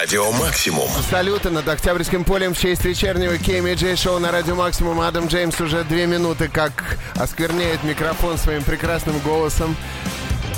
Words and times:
Радио 0.00 0.32
Максимум. 0.32 0.88
Салюты 1.10 1.50
над 1.50 1.68
Октябрьским 1.68 2.24
полем 2.24 2.54
в 2.54 2.58
честь 2.58 2.86
вечернего 2.86 3.34
KMJ 3.34 3.96
шоу 3.96 4.18
на 4.18 4.32
Радио 4.32 4.54
Максимум. 4.54 4.98
Адам 5.02 5.26
Джеймс 5.26 5.60
уже 5.60 5.84
две 5.84 6.06
минуты 6.06 6.48
как 6.48 6.96
оскверняет 7.16 7.84
микрофон 7.84 8.38
своим 8.38 8.62
прекрасным 8.62 9.18
голосом. 9.18 9.76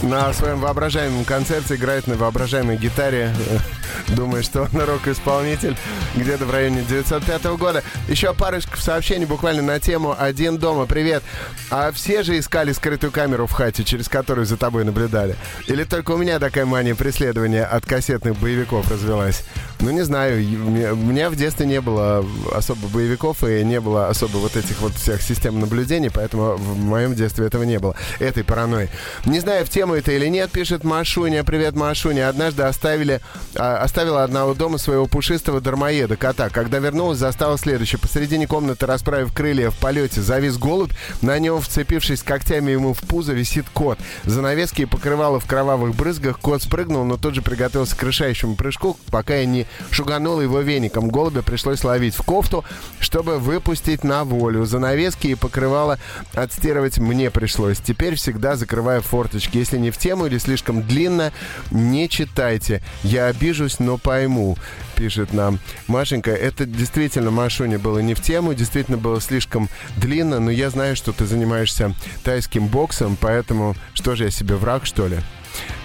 На 0.03 0.33
своем 0.33 0.59
воображаемом 0.59 1.25
концерте 1.25 1.77
играет 1.77 2.09
на 2.09 2.17
воображаемой 2.17 2.77
гитаре. 2.77 3.33
Думаю, 4.09 4.43
что 4.43 4.63
он 4.63 4.81
рок-исполнитель 4.81 5.77
где-то 6.17 6.45
в 6.45 6.51
районе 6.51 6.83
905 6.83 7.45
года. 7.57 7.85
Еще 8.09 8.35
парочку 8.35 8.77
сообщений 8.79 9.27
буквально 9.27 9.63
на 9.63 9.79
тему 9.79 10.17
«Один 10.19 10.59
дома». 10.59 10.87
Привет. 10.87 11.23
А 11.71 11.93
все 11.93 12.25
же 12.25 12.37
искали 12.37 12.73
скрытую 12.73 13.13
камеру 13.13 13.47
в 13.47 13.53
хате, 13.53 13.85
через 13.85 14.09
которую 14.09 14.45
за 14.45 14.57
тобой 14.57 14.85
наблюдали? 14.85 15.37
Или 15.69 15.85
только 15.85 16.11
у 16.11 16.17
меня 16.17 16.41
такая 16.41 16.67
мания 16.67 16.97
преследования 16.97 17.65
от 17.65 17.87
кассетных 17.87 18.37
боевиков 18.39 18.91
развелась? 18.91 19.45
Ну, 19.79 19.91
не 19.91 20.03
знаю. 20.03 20.37
У 20.39 20.97
меня 20.97 21.31
в 21.31 21.37
детстве 21.37 21.67
не 21.67 21.81
было 21.81 22.25
особо 22.53 22.89
боевиков 22.89 23.45
и 23.45 23.65
не 23.65 23.81
было 23.81 24.09
особо 24.09 24.39
вот 24.39 24.57
этих 24.57 24.81
вот 24.81 24.95
всех 24.95 25.23
систем 25.23 25.61
наблюдений, 25.61 26.11
поэтому 26.11 26.57
в 26.57 26.79
моем 26.79 27.15
детстве 27.15 27.47
этого 27.47 27.63
не 27.63 27.79
было. 27.79 27.95
Этой 28.19 28.43
паранойи. 28.45 28.91
Не 29.27 29.41
знаю, 29.41 29.65
в 29.65 29.71
тему 29.71 29.92
это 29.95 30.13
или 30.13 30.27
нет, 30.27 30.51
пишет 30.51 30.85
Машуня. 30.85 31.45
Привет, 31.45 31.75
Машуня. 31.75 32.29
Однажды 32.29 32.63
оставили, 32.63 33.21
а, 33.55 33.79
оставила 33.79 34.23
одна 34.25 34.47
у 34.47 34.55
дома 34.55 34.79
своего 34.79 35.07
пушистого 35.07 35.61
дармоеда, 35.61 36.17
кота. 36.17 36.49
Когда 36.49 36.79
вернулась, 36.79 37.19
застала 37.19 37.59
следующее. 37.59 37.99
Посередине 37.99 38.47
комнаты, 38.47 38.87
расправив 38.87 39.33
крылья 39.33 39.71
в 39.71 39.79
полете, 39.79 40.21
завис 40.21 40.57
голубь. 40.59 40.93
На 41.21 41.39
нем, 41.39 41.61
вцепившись 41.61 42.23
когтями 42.23 42.73
ему 42.73 42.95
в 42.95 43.01
пузо, 43.01 43.33
висит 43.33 43.67
кот. 43.73 43.99
Занавески 44.25 44.83
и 44.83 44.87
покрывало 44.87 45.41
в 45.41 45.47
кровавых 45.47 45.95
брызгах. 45.95 46.39
Кот 46.39 46.63
спрыгнул, 46.63 47.05
но 47.05 47.17
тут 47.17 47.35
же 47.35 47.43
приготовился 47.43 47.97
к 47.97 48.03
решающему 48.03 48.57
прыжку, 48.57 48.97
пока 49.11 49.37
я 49.37 49.47
не 49.47 49.67
шуганул 49.91 50.41
его 50.41 50.61
веником. 50.61 51.09
Голубя 51.09 51.43
пришлось 51.43 51.85
ловить 51.85 52.15
в 52.15 52.23
кофту, 52.23 52.65
чтобы 53.01 53.39
выпустить 53.39 54.05
на 54.05 54.25
волю. 54.25 54.65
Занавески 54.65 55.29
и 55.29 55.35
покрывало 55.35 55.99
отстирывать 56.35 56.99
мне 56.99 57.31
пришлось. 57.31 57.79
Теперь 57.79 58.15
всегда 58.15 58.57
закрываю 58.57 59.03
форточки. 59.03 59.59
Если 59.59 59.79
не 59.83 59.91
в 59.91 59.99
тему 59.99 60.27
или 60.27 60.39
слишком 60.39 60.83
длинно, 60.83 61.33
не 61.71 62.09
читайте. 62.09 62.83
Я 63.03 63.27
обижусь, 63.27 63.79
но 63.79 63.99
пойму 63.99 64.57
пишет 64.97 65.33
нам 65.33 65.59
Машенька. 65.89 66.31
Это 66.31 66.65
действительно, 66.65 67.31
Машуня, 67.31 67.79
было 67.79 67.99
не 67.99 68.15
в 68.15 68.23
тему, 68.23 68.55
действительно 68.55 68.97
было 68.97 69.21
слишком 69.21 69.69
длинно, 69.97 70.39
но 70.39 70.51
я 70.51 70.71
знаю, 70.71 70.97
что 70.97 71.13
ты 71.13 71.27
занимаешься 71.27 71.95
тайским 72.23 72.69
боксом, 72.69 73.19
поэтому 73.21 73.75
что 73.95 74.15
же 74.15 74.25
я 74.25 74.31
себе 74.31 74.55
враг, 74.55 74.87
что 74.87 75.09
ли? 75.09 75.19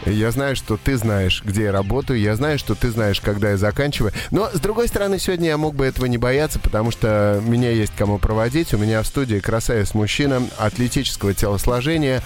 Я 0.10 0.32
знаю, 0.32 0.56
что 0.56 0.78
ты 0.78 0.98
знаешь, 0.98 1.42
где 1.46 1.64
я 1.64 1.72
работаю. 1.72 2.20
Я 2.20 2.36
знаю, 2.36 2.58
что 2.60 2.76
ты 2.76 2.90
знаешь, 2.90 3.20
когда 3.22 3.52
я 3.52 3.58
заканчиваю. 3.58 4.14
Но, 4.32 4.50
с 4.52 4.60
другой 4.60 4.88
стороны, 4.88 5.20
сегодня 5.20 5.50
я 5.50 5.58
мог 5.58 5.76
бы 5.76 5.86
этого 5.86 6.06
не 6.06 6.18
бояться, 6.18 6.60
потому 6.60 6.92
что 6.92 7.42
меня 7.46 7.72
есть 7.72 7.94
кому 7.98 8.18
проводить. 8.18 8.74
У 8.74 8.78
меня 8.78 9.02
в 9.02 9.08
студии 9.08 9.40
красавец-мужчина 9.40 10.42
атлетического 10.58 11.34
телосложения, 11.34 12.22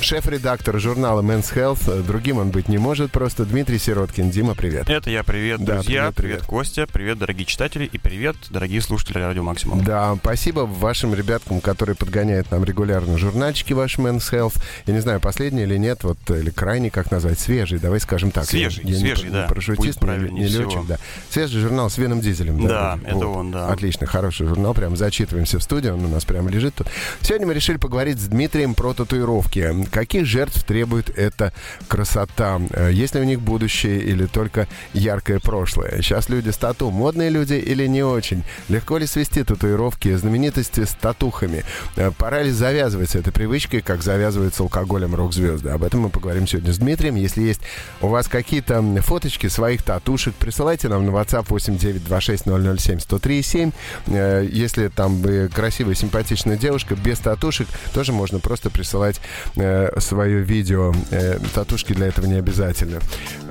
шеф-редактор 0.00 0.78
журнала 0.78 1.22
Men's 1.22 1.52
Health. 1.54 2.02
Другим 2.06 2.38
он 2.38 2.50
быть 2.50 2.68
не 2.68 2.78
может 2.78 3.10
просто. 3.10 3.44
Дмитрий 3.44 3.78
Сироткин. 3.78 4.30
Дима, 4.30 4.54
привет. 4.54 4.88
Это 4.88 5.10
я. 5.10 5.22
Привет, 5.22 5.60
Да, 5.64 5.74
друзья. 5.74 6.00
привет, 6.02 6.14
привет. 6.14 6.36
привет, 6.38 6.42
Костя. 6.46 6.86
Привет, 6.90 7.18
дорогие 7.18 7.44
читатели. 7.46 7.84
И 7.84 7.98
привет, 7.98 8.36
дорогие 8.50 8.80
слушатели 8.80 9.18
Радио 9.18 9.42
Максимум. 9.42 9.82
Да, 9.84 10.16
спасибо 10.20 10.60
вашим 10.60 11.14
ребяткам, 11.14 11.60
которые 11.60 11.96
подгоняют 11.96 12.50
нам 12.50 12.64
регулярно 12.64 13.18
журнальчики 13.18 13.72
ваш 13.72 13.98
Men's 13.98 14.30
Health. 14.32 14.54
Я 14.86 14.94
не 14.94 15.00
знаю, 15.00 15.20
последний 15.20 15.62
или 15.62 15.76
нет, 15.76 16.04
вот, 16.04 16.18
или 16.30 16.50
крайний, 16.50 16.90
как 16.90 17.10
назвать, 17.18 17.38
свежий, 17.40 17.78
давай 17.78 18.00
скажем 18.00 18.30
так. 18.30 18.44
Свежий, 18.44 18.84
Я- 18.84 18.90
я 18.90 18.94
не 18.96 19.00
свежий, 19.00 19.24
про- 19.26 19.32
да. 19.32 19.42
Не 19.42 19.48
парашютист, 19.48 20.02
не, 20.02 20.30
не 20.40 20.46
всего. 20.46 20.62
летчик, 20.62 20.86
да. 20.86 20.98
Свежий 21.30 21.60
журнал 21.60 21.90
с 21.90 21.98
Вином 21.98 22.20
Дизелем. 22.20 22.66
Да, 22.66 22.96
вроде. 22.96 23.16
это 23.16 23.26
он, 23.26 23.50
да. 23.50 23.68
Отлично, 23.68 24.06
хороший 24.06 24.46
журнал, 24.46 24.74
прям 24.74 24.96
зачитываемся 24.96 25.58
в 25.58 25.62
студии, 25.62 25.88
он 25.90 26.04
у 26.04 26.08
нас 26.08 26.24
прямо 26.24 26.50
лежит 26.50 26.74
тут. 26.74 26.86
Сегодня 27.20 27.46
мы 27.46 27.54
решили 27.54 27.76
поговорить 27.76 28.18
с 28.20 28.24
Дмитрием 28.26 28.74
про 28.74 28.92
татуировки. 28.94 29.86
Каких 29.90 30.26
жертв 30.26 30.62
требует 30.64 31.10
эта 31.16 31.52
красота? 31.88 32.60
Э, 32.70 32.90
Есть 32.92 33.14
ли 33.14 33.20
у 33.20 33.24
них 33.24 33.40
будущее 33.40 33.98
или 34.00 34.26
только 34.26 34.66
яркое 34.92 35.40
прошлое? 35.40 36.00
Сейчас 36.02 36.28
люди 36.28 36.50
с 36.50 36.56
тату 36.56 36.90
модные 36.90 37.30
люди 37.30 37.54
или 37.54 37.86
не 37.86 38.02
очень? 38.02 38.44
Легко 38.68 38.98
ли 38.98 39.06
свести 39.06 39.42
татуировки 39.44 40.14
знаменитости 40.16 40.84
с 40.84 40.90
татухами? 41.00 41.64
Э, 41.96 42.10
Пора 42.16 42.42
ли 42.42 42.50
завязывать 42.50 43.10
с 43.10 43.14
этой 43.16 43.32
привычкой, 43.32 43.80
как 43.80 44.02
завязывают 44.02 44.54
с 44.54 44.60
алкоголем 44.60 45.14
рок-звезды? 45.14 45.70
Об 45.70 45.82
этом 45.82 46.00
мы 46.00 46.10
поговорим 46.10 46.46
сегодня 46.46 46.72
с 46.72 46.78
Дмитрием. 46.78 47.07
Если 47.14 47.42
есть 47.42 47.60
у 48.00 48.08
вас 48.08 48.28
какие-то 48.28 48.82
фоточки 49.02 49.48
своих 49.48 49.82
татушек, 49.82 50.34
присылайте 50.34 50.88
нам 50.88 51.06
на 51.06 51.10
WhatsApp 51.10 51.46
8926-007-103-7. 51.46 53.72
Э, 54.08 54.46
Если 54.50 54.88
там 54.88 55.22
вы 55.22 55.48
красивая, 55.48 55.94
симпатичная 55.94 56.56
девушка, 56.56 56.94
без 56.94 57.18
татушек, 57.18 57.68
тоже 57.92 58.12
можно 58.12 58.38
просто 58.38 58.70
присылать 58.70 59.20
э, 59.56 59.98
свое 60.00 60.42
видео. 60.42 60.94
Э, 61.10 61.38
татушки 61.54 61.92
для 61.92 62.06
этого 62.06 62.26
не 62.26 62.34
обязательно. 62.34 63.00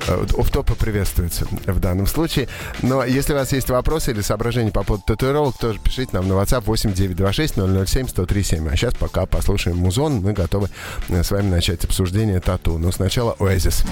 Офтопы 0.06 0.74
приветствуются 0.74 1.46
в 1.66 1.80
данном 1.80 2.06
случае. 2.06 2.48
Но 2.82 3.04
если 3.04 3.34
у 3.34 3.36
вас 3.36 3.52
есть 3.52 3.70
вопросы 3.70 4.12
или 4.12 4.20
соображения 4.20 4.70
по 4.70 4.82
поводу 4.82 5.04
татуировок, 5.06 5.56
тоже 5.58 5.78
пишите 5.78 6.10
нам 6.12 6.28
на 6.28 6.34
WhatsApp 6.34 6.64
8926-007-103-7. 6.64 8.70
А 8.70 8.76
сейчас 8.76 8.94
пока 8.94 9.26
послушаем 9.26 9.76
музон, 9.76 10.22
мы 10.22 10.32
готовы 10.32 10.68
с 11.08 11.30
вами 11.30 11.50
начать 11.50 11.84
обсуждение 11.84 12.40
тату. 12.40 12.78
Но 12.78 12.92
сначала 12.92 13.32
Oasis. 13.40 13.84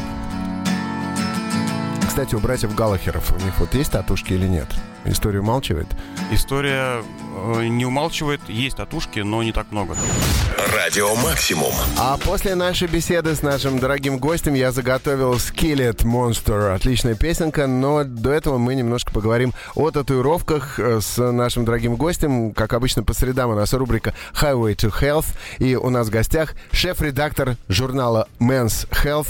Кстати, 2.16 2.34
у 2.34 2.38
братьев 2.38 2.75
Галлахеров 2.75 3.31
у 3.31 3.44
них 3.44 3.53
вот 3.59 3.75
есть 3.75 3.93
татушки 3.93 4.32
или 4.32 4.47
нет? 4.47 4.69
История 5.04 5.41
умалчивает. 5.41 5.87
История 6.31 7.03
э, 7.54 7.66
не 7.66 7.84
умалчивает. 7.84 8.41
Есть 8.49 8.78
татушки, 8.78 9.21
но 9.21 9.43
не 9.43 9.53
так 9.53 9.71
много. 9.71 9.94
Радио 10.75 11.15
Максимум. 11.16 11.72
А 11.99 12.16
после 12.16 12.54
нашей 12.54 12.88
беседы 12.88 13.34
с 13.34 13.43
нашим 13.43 13.78
дорогим 13.78 14.19
гостем 14.19 14.54
я 14.54 14.72
заготовил 14.72 15.34
Skillet 15.34 16.04
Monster. 16.04 16.75
Отличная 16.75 17.15
песенка, 17.15 17.66
но 17.66 18.03
до 18.03 18.33
этого 18.33 18.56
мы 18.56 18.75
немножко 18.75 19.12
поговорим 19.12 19.53
о 19.75 19.91
татуировках 19.91 20.81
э, 20.81 21.00
с 21.03 21.19
нашим 21.19 21.66
дорогим 21.66 21.97
гостем. 21.97 22.54
Как 22.54 22.72
обычно, 22.72 23.03
по 23.03 23.12
средам 23.12 23.50
у 23.50 23.54
нас 23.54 23.75
рубрика 23.75 24.15
Highway 24.33 24.75
to 24.75 24.91
Health. 24.91 25.27
И 25.59 25.77
у 25.77 25.91
нас 25.91 26.09
в 26.09 26.10
гостях 26.10 26.54
шеф-редактор 26.72 27.56
журнала 27.69 28.27
Men's 28.41 28.88
Health, 28.91 29.28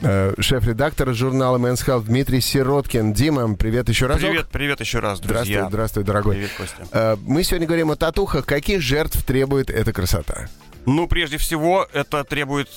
шеф-редактор 0.00 1.12
журнала 1.14 1.58
Men's 1.58 1.84
Health 1.86 2.04
Дмитрий 2.04 2.40
Сироткин. 2.40 3.12
Дима, 3.12 3.54
привет 3.54 3.88
еще 3.88 4.06
раз. 4.06 4.18
Привет, 4.18 4.48
привет 4.50 4.80
еще 4.80 4.98
раз, 5.00 5.20
друзья. 5.20 5.42
Здравствуй, 5.44 5.68
здравствуй, 5.68 6.04
дорогой. 6.04 6.34
Привет, 6.36 6.50
Костя. 6.56 6.88
Э, 6.92 7.16
Мы 7.22 7.42
сегодня 7.44 7.66
говорим 7.66 7.90
о 7.90 7.96
татухах. 7.96 8.46
Каких 8.46 8.80
жертв 8.80 9.22
требует 9.24 9.68
эта 9.68 9.92
красота? 9.92 10.48
Ну, 10.86 11.06
прежде 11.06 11.36
всего, 11.36 11.86
это 11.92 12.24
требует 12.24 12.68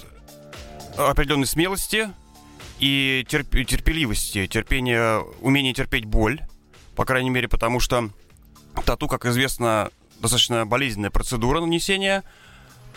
определенной 0.97 1.47
смелости 1.47 2.09
и 2.79 3.25
терп- 3.29 3.63
терпеливости, 3.63 4.45
терпения, 4.47 5.19
умения 5.39 5.73
терпеть 5.73 6.05
боль, 6.05 6.41
по 6.95 7.05
крайней 7.05 7.29
мере, 7.29 7.47
потому 7.47 7.79
что 7.79 8.09
тату, 8.85 9.07
как 9.07 9.25
известно, 9.25 9.89
достаточно 10.19 10.65
болезненная 10.65 11.09
процедура 11.09 11.61
нанесения. 11.61 12.23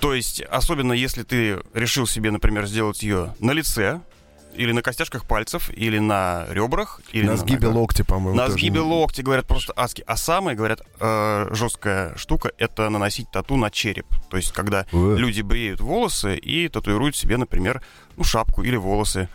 То 0.00 0.12
есть, 0.14 0.42
особенно 0.42 0.92
если 0.92 1.22
ты 1.22 1.58
решил 1.72 2.06
себе, 2.06 2.30
например, 2.30 2.66
сделать 2.66 3.02
ее 3.02 3.34
на 3.38 3.52
лице, 3.52 4.00
или 4.56 4.72
на 4.72 4.82
костяшках 4.82 5.24
пальцев, 5.26 5.70
или 5.74 5.98
на 5.98 6.46
ребрах, 6.50 7.00
или 7.12 7.26
На 7.26 7.36
сгибе 7.36 7.68
ногах. 7.68 7.74
локтя, 7.74 8.04
по-моему. 8.04 8.36
На 8.36 8.48
сгибе 8.50 8.80
локти 8.80 9.20
говорят 9.22 9.46
просто 9.46 9.72
аски. 9.74 10.02
А 10.06 10.16
самая, 10.16 10.54
говорят, 10.56 10.80
э, 11.00 11.48
жесткая 11.52 12.16
штука 12.16 12.50
это 12.58 12.88
наносить 12.90 13.30
тату 13.30 13.56
на 13.56 13.70
череп. 13.70 14.06
То 14.30 14.36
есть, 14.36 14.52
когда 14.52 14.86
Ух. 14.92 15.16
люди 15.18 15.42
бреют 15.42 15.80
волосы 15.80 16.36
и 16.36 16.68
татуируют 16.68 17.16
себе, 17.16 17.36
например, 17.36 17.82
ну, 18.16 18.24
шапку 18.24 18.62
или 18.62 18.76
волосы 18.76 19.28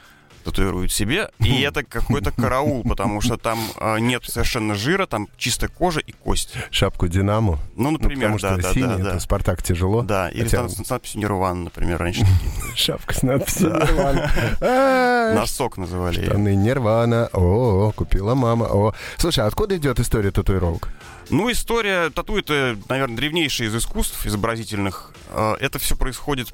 татуируют 0.44 0.92
себе. 0.92 1.30
И 1.40 1.62
это 1.68 1.84
какой-то 1.84 2.32
караул, 2.32 2.84
потому 2.84 3.22
что 3.22 3.38
там 3.38 3.60
э, 3.80 4.00
нет 4.00 4.24
совершенно 4.26 4.76
жира, 4.76 5.06
там 5.06 5.28
чистая 5.38 5.70
кожа 5.70 6.00
и 6.00 6.12
кость. 6.12 6.54
Шапку 6.72 7.08
Динамо. 7.08 7.60
Ну, 7.76 7.92
Ну, 7.92 7.92
например, 7.92 8.34
потому 8.34 8.40
что 8.40 8.50
да, 8.50 8.58
да, 8.58 8.74
синий, 8.74 9.04
да, 9.04 9.14
да. 9.14 9.20
Спартак 9.20 9.64
тяжело. 9.64 10.02
Да, 10.04 10.30
или 10.30 10.44
Хотя 10.44 10.58
там 10.58 10.70
с, 10.70 10.90
надписью 10.90 11.22
Нирвана, 11.22 11.64
например, 11.66 11.98
раньше. 12.00 12.26
Шапка 12.76 13.14
с 13.14 13.22
надписью 13.24 13.70
Нирвана. 13.70 14.32
А, 14.62 15.34
Носок 15.36 15.78
называли. 15.78 16.26
Штаны 16.26 16.56
Нирвана. 16.56 17.30
О, 17.34 17.92
купила 17.96 18.36
мама. 18.36 18.66
О. 18.66 18.94
Слушай, 19.18 19.44
а 19.46 19.48
откуда 19.48 19.78
идет 19.78 20.00
история 20.00 20.32
татуировок? 20.32 20.90
Ну, 21.30 21.52
история 21.52 22.10
тату 22.10 22.38
это, 22.38 22.78
наверное, 22.90 23.16
древнейшее 23.16 23.70
из 23.70 23.76
искусств 23.76 24.26
изобразительных. 24.26 25.14
Э, 25.30 25.56
Это 25.60 25.80
все 25.80 25.96
происходит 25.96 26.54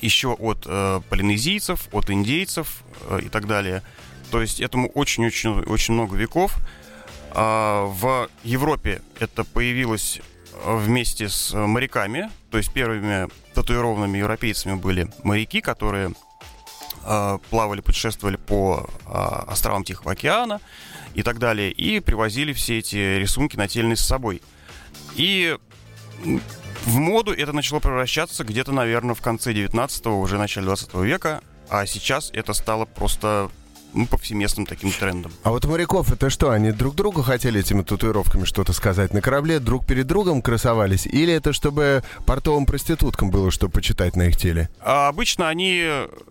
еще 0.00 0.32
от 0.32 0.64
э, 0.66 1.00
полинезийцев, 1.08 1.88
от 1.92 2.10
индейцев 2.10 2.82
э, 3.08 3.20
и 3.24 3.28
так 3.28 3.46
далее. 3.46 3.82
То 4.30 4.40
есть 4.40 4.60
этому 4.60 4.88
очень-очень 4.88 5.60
очень 5.64 5.94
много 5.94 6.16
веков. 6.16 6.56
А 7.30 7.86
в 7.86 8.28
Европе 8.44 9.02
это 9.18 9.44
появилось 9.44 10.20
э, 10.52 10.76
вместе 10.76 11.28
с 11.28 11.52
э, 11.52 11.58
моряками. 11.58 12.30
То 12.50 12.58
есть 12.58 12.72
первыми 12.72 13.28
татуированными 13.54 14.18
европейцами 14.18 14.74
были 14.74 15.08
моряки, 15.22 15.60
которые 15.60 16.14
э, 17.04 17.38
плавали, 17.50 17.80
путешествовали 17.80 18.36
по 18.36 18.88
э, 19.06 19.10
островам 19.48 19.84
Тихого 19.84 20.12
океана 20.12 20.60
и 21.14 21.22
так 21.22 21.38
далее, 21.38 21.70
и 21.70 22.00
привозили 22.00 22.52
все 22.52 22.78
эти 22.78 23.18
рисунки 23.18 23.56
нательные 23.56 23.96
с 23.96 24.00
собой. 24.00 24.42
И 25.14 25.56
в 26.86 26.98
моду 26.98 27.32
это 27.32 27.52
начало 27.52 27.80
превращаться 27.80 28.44
где-то, 28.44 28.72
наверное, 28.72 29.14
в 29.14 29.20
конце 29.20 29.52
19-го, 29.52 30.20
уже 30.20 30.38
начале 30.38 30.66
20 30.66 30.94
века, 30.94 31.40
а 31.68 31.86
сейчас 31.86 32.30
это 32.32 32.52
стало 32.52 32.84
просто 32.84 33.50
ну, 33.94 34.06
повсеместным 34.06 34.66
таким 34.66 34.90
трендом. 34.90 35.32
А 35.42 35.50
вот 35.50 35.64
моряков 35.64 36.12
это 36.12 36.28
что, 36.28 36.50
они 36.50 36.72
друг 36.72 36.94
другу 36.94 37.22
хотели 37.22 37.60
этими 37.60 37.82
татуировками 37.82 38.44
что-то 38.44 38.72
сказать 38.72 39.14
на 39.14 39.22
корабле, 39.22 39.60
друг 39.60 39.86
перед 39.86 40.06
другом 40.06 40.42
красовались? 40.42 41.06
Или 41.06 41.32
это 41.32 41.52
чтобы 41.52 42.02
портовым 42.26 42.66
проституткам 42.66 43.30
было 43.30 43.50
что 43.50 43.68
почитать 43.68 44.16
на 44.16 44.24
их 44.24 44.36
теле? 44.36 44.68
А 44.80 45.08
обычно 45.08 45.48
они 45.48 45.86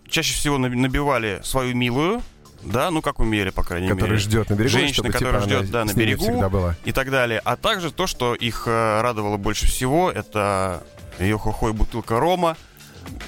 чаще 0.08 0.34
всего 0.34 0.58
набивали 0.58 1.40
свою 1.42 1.74
милую, 1.74 2.22
да, 2.64 2.90
ну 2.90 3.02
как 3.02 3.20
умели, 3.20 3.50
по 3.50 3.62
крайней 3.62 3.88
Который 3.88 4.10
мере. 4.10 4.20
ждет 4.20 4.50
на 4.50 4.54
берегу, 4.54 4.68
Женщина, 4.70 4.94
чтобы, 4.94 5.12
которая 5.12 5.42
типа, 5.42 5.58
ждет, 5.58 5.70
да, 5.70 5.84
на 5.84 5.92
берегу 5.92 6.24
всегда 6.24 6.48
была. 6.48 6.76
и 6.84 6.92
так 6.92 7.10
далее. 7.10 7.40
А 7.44 7.56
также 7.56 7.90
то, 7.90 8.06
что 8.06 8.34
их 8.34 8.64
э, 8.66 9.00
радовало 9.00 9.36
больше 9.36 9.66
всего, 9.66 10.10
это 10.10 10.82
ее 11.18 11.38
хохой 11.38 11.72
бутылка 11.72 12.18
рома 12.18 12.56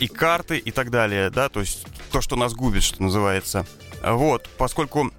и 0.01 0.09
карты 0.09 0.57
и 0.59 0.71
так 0.71 0.91
далее, 0.91 1.31
да, 1.31 1.49
то 1.49 1.61
есть 1.61 1.87
то, 2.11 2.21
что 2.21 2.37
нас 2.37 2.55
губит, 2.55 2.83
что 2.83 3.03
называется. 3.03 3.67
Вот, 4.03 4.49
поскольку 4.59 5.13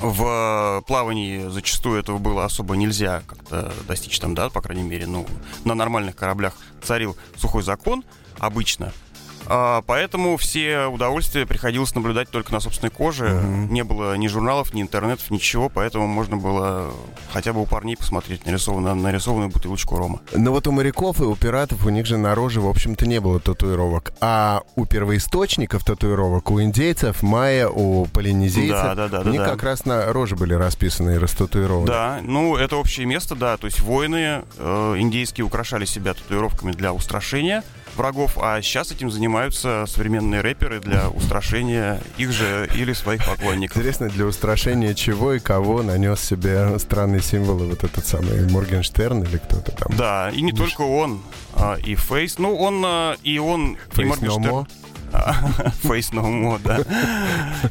в 0.00 0.84
плавании 0.86 1.48
зачастую 1.48 2.00
этого 2.00 2.18
было 2.18 2.44
особо 2.44 2.76
нельзя 2.76 3.22
как-то 3.26 3.72
достичь 3.86 4.18
там, 4.18 4.34
да, 4.34 4.50
по 4.50 4.60
крайней 4.60 4.82
мере, 4.82 5.06
ну, 5.06 5.26
на 5.64 5.74
нормальных 5.74 6.16
кораблях 6.16 6.54
царил 6.82 7.16
сухой 7.36 7.62
закон 7.62 8.04
обычно– 8.38 8.92
а, 9.48 9.82
поэтому 9.82 10.36
все 10.36 10.86
удовольствия 10.86 11.46
приходилось 11.46 11.94
наблюдать 11.94 12.28
только 12.30 12.52
на 12.52 12.60
собственной 12.60 12.90
коже. 12.90 13.26
Угу. 13.26 13.72
Не 13.72 13.84
было 13.84 14.16
ни 14.16 14.28
журналов, 14.28 14.74
ни 14.74 14.82
интернетов, 14.82 15.30
ничего, 15.30 15.68
поэтому 15.68 16.06
можно 16.06 16.36
было 16.36 16.92
хотя 17.32 17.52
бы 17.52 17.62
у 17.62 17.66
парней 17.66 17.96
посмотреть 17.96 18.46
нарисованную, 18.46 18.94
нарисованную 18.94 19.50
бутылочку 19.50 19.96
рома. 19.96 20.20
Но 20.34 20.50
вот 20.50 20.66
у 20.66 20.72
моряков 20.72 21.20
и 21.20 21.24
у 21.24 21.34
пиратов 21.36 21.86
у 21.86 21.90
них 21.90 22.06
же 22.06 22.16
на 22.16 22.34
роже, 22.34 22.60
в 22.60 22.68
общем-то, 22.68 23.06
не 23.06 23.20
было 23.20 23.40
татуировок. 23.40 24.12
А 24.20 24.62
у 24.74 24.86
первоисточников 24.86 25.84
татуировок, 25.84 26.50
у 26.50 26.60
индейцев, 26.60 27.22
майя, 27.22 27.68
у 27.68 28.06
полинезийцев, 28.06 28.76
да, 28.76 28.94
да, 28.94 29.08
да, 29.08 29.20
они 29.20 29.38
да, 29.38 29.46
как 29.46 29.62
раз 29.62 29.84
на 29.84 30.12
роже 30.12 30.36
были 30.36 30.54
расписаны 30.54 31.14
и 31.14 31.18
растатуированы. 31.18 31.86
Да, 31.86 32.20
ну 32.22 32.56
это 32.56 32.76
общее 32.76 33.06
место, 33.06 33.34
да. 33.34 33.56
То 33.56 33.66
есть 33.66 33.80
воины 33.80 34.44
э, 34.58 34.94
индейские 34.98 35.44
украшали 35.44 35.84
себя 35.84 36.14
татуировками 36.14 36.72
для 36.72 36.92
устрашения 36.92 37.62
врагов, 37.96 38.38
а 38.40 38.60
сейчас 38.62 38.92
этим 38.92 39.10
занимаются 39.10 39.84
современные 39.86 40.40
рэперы 40.40 40.80
для 40.80 41.08
устрашения 41.08 42.00
их 42.18 42.32
же 42.32 42.68
или 42.74 42.92
своих 42.92 43.24
поклонников. 43.24 43.76
Интересно, 43.76 44.08
для 44.08 44.26
устрашения 44.26 44.94
чего 44.94 45.34
и 45.34 45.38
кого 45.38 45.82
нанес 45.82 46.20
себе 46.20 46.78
странные 46.78 47.22
символы 47.22 47.66
вот 47.66 47.84
этот 47.84 48.06
самый 48.06 48.50
Моргенштерн 48.50 49.22
или 49.22 49.38
кто-то 49.38 49.72
там? 49.72 49.96
Да, 49.96 50.30
и 50.30 50.42
не 50.42 50.52
Буш... 50.52 50.70
только 50.70 50.82
он, 50.82 51.22
а, 51.54 51.74
и 51.74 51.94
Фейс. 51.94 52.38
Ну, 52.38 52.56
он 52.56 52.82
а, 52.84 53.16
и 53.22 53.38
он, 53.38 53.76
Face 53.90 54.02
и 54.02 54.04
Моргенштерн. 54.04 54.66
Фейс 55.82 56.10
No 56.10 56.24
More, 56.24 56.60
да. 56.62 56.80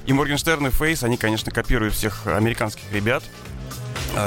И 0.06 0.14
Моргенштерн 0.14 0.68
и 0.68 0.70
Фейс, 0.72 1.04
они, 1.04 1.18
конечно, 1.18 1.52
копируют 1.52 1.94
всех 1.94 2.28
американских 2.28 2.92
ребят, 2.92 3.24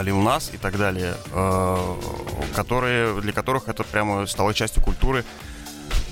Лил 0.02 0.18
Нас 0.20 0.50
и 0.52 0.56
так 0.58 0.76
далее, 0.76 1.14
а, 1.32 1.98
которые, 2.54 3.20
для 3.20 3.32
которых 3.32 3.68
это 3.68 3.84
прямо 3.84 4.26
стало 4.26 4.54
частью 4.54 4.82
культуры 4.82 5.24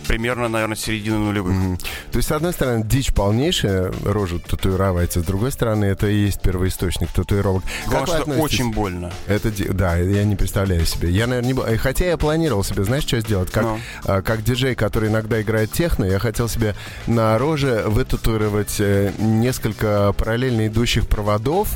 примерно, 0.06 0.48
наверное, 0.48 0.76
середины 0.76 1.18
нулевых. 1.18 1.54
Mm-hmm. 1.54 1.86
То 2.12 2.16
есть, 2.18 2.28
с 2.28 2.32
одной 2.32 2.52
стороны, 2.52 2.84
дичь 2.84 3.12
полнейшая, 3.12 3.92
рожу 4.04 4.38
татуировать, 4.38 5.16
а 5.16 5.20
с 5.20 5.24
другой 5.24 5.52
стороны, 5.52 5.84
это 5.86 6.08
и 6.08 6.16
есть 6.26 6.40
первоисточник 6.40 7.10
татуировок. 7.10 7.62
Главное, 7.86 8.22
что 8.22 8.30
очень 8.32 8.72
больно. 8.72 9.12
Это, 9.26 9.50
да, 9.72 9.96
я 9.96 10.24
не 10.24 10.36
представляю 10.36 10.86
себе. 10.86 11.10
Я, 11.10 11.26
наверное, 11.26 11.52
не... 11.52 11.60
Э, 11.60 11.76
хотя 11.76 12.06
я 12.06 12.16
планировал 12.16 12.64
себе, 12.64 12.84
знаешь, 12.84 13.04
что 13.04 13.20
сделать? 13.20 13.50
Как, 13.50 13.64
no. 13.64 13.80
а, 14.04 14.22
как 14.22 14.42
диджей, 14.42 14.74
который 14.74 15.08
иногда 15.08 15.40
играет 15.40 15.72
техно, 15.72 16.04
я 16.04 16.18
хотел 16.18 16.48
себе 16.48 16.74
на 17.06 17.38
роже 17.38 17.84
вытатуировать 17.86 18.76
э, 18.80 19.12
несколько 19.18 20.12
параллельно 20.12 20.66
идущих 20.66 21.08
проводов, 21.08 21.68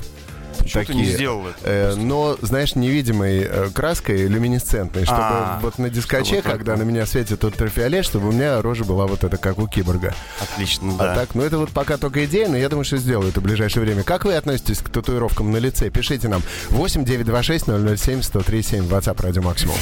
Почему 0.62 0.84
такие, 0.84 1.04
ты 1.04 1.10
не 1.10 1.14
сделал 1.14 1.46
это? 1.46 1.58
Э, 1.62 1.94
но, 1.96 2.36
знаешь, 2.42 2.74
невидимой 2.74 3.40
э, 3.40 3.70
краской, 3.74 4.26
люминесцентной, 4.26 5.04
чтобы 5.04 5.20
А-а-а. 5.20 5.60
вот 5.60 5.78
на 5.78 5.90
дискоче, 5.90 6.42
когда 6.42 6.76
на 6.76 6.82
меня 6.82 7.06
светит 7.06 7.42
ультрафиолет, 7.44 8.04
чтобы 8.04 8.28
у 8.28 8.32
меня 8.32 8.60
рожа 8.62 8.84
была 8.84 9.06
вот 9.06 9.24
эта, 9.24 9.36
как 9.36 9.58
у 9.58 9.66
киборга. 9.66 10.14
Отлично, 10.40 10.94
а 10.94 10.98
да. 10.98 11.12
А 11.12 11.14
так, 11.16 11.34
ну 11.34 11.42
это 11.42 11.58
вот 11.58 11.70
пока 11.70 11.96
только 11.96 12.24
идея, 12.24 12.48
но 12.48 12.56
я 12.56 12.68
думаю, 12.68 12.84
что 12.84 12.96
сделаю 12.96 13.30
это 13.30 13.40
в 13.40 13.42
ближайшее 13.42 13.82
время. 13.84 14.02
Как 14.02 14.24
вы 14.24 14.34
относитесь 14.34 14.78
к 14.78 14.88
татуировкам 14.90 15.50
на 15.50 15.56
лице? 15.58 15.90
Пишите 15.90 16.28
нам 16.28 16.42
8 16.70 17.04
926 17.04 17.66
007 17.98 18.22
137 18.22 18.88
WhatsApp 18.88 19.22
Радио 19.22 19.42
Максимум 19.42 19.76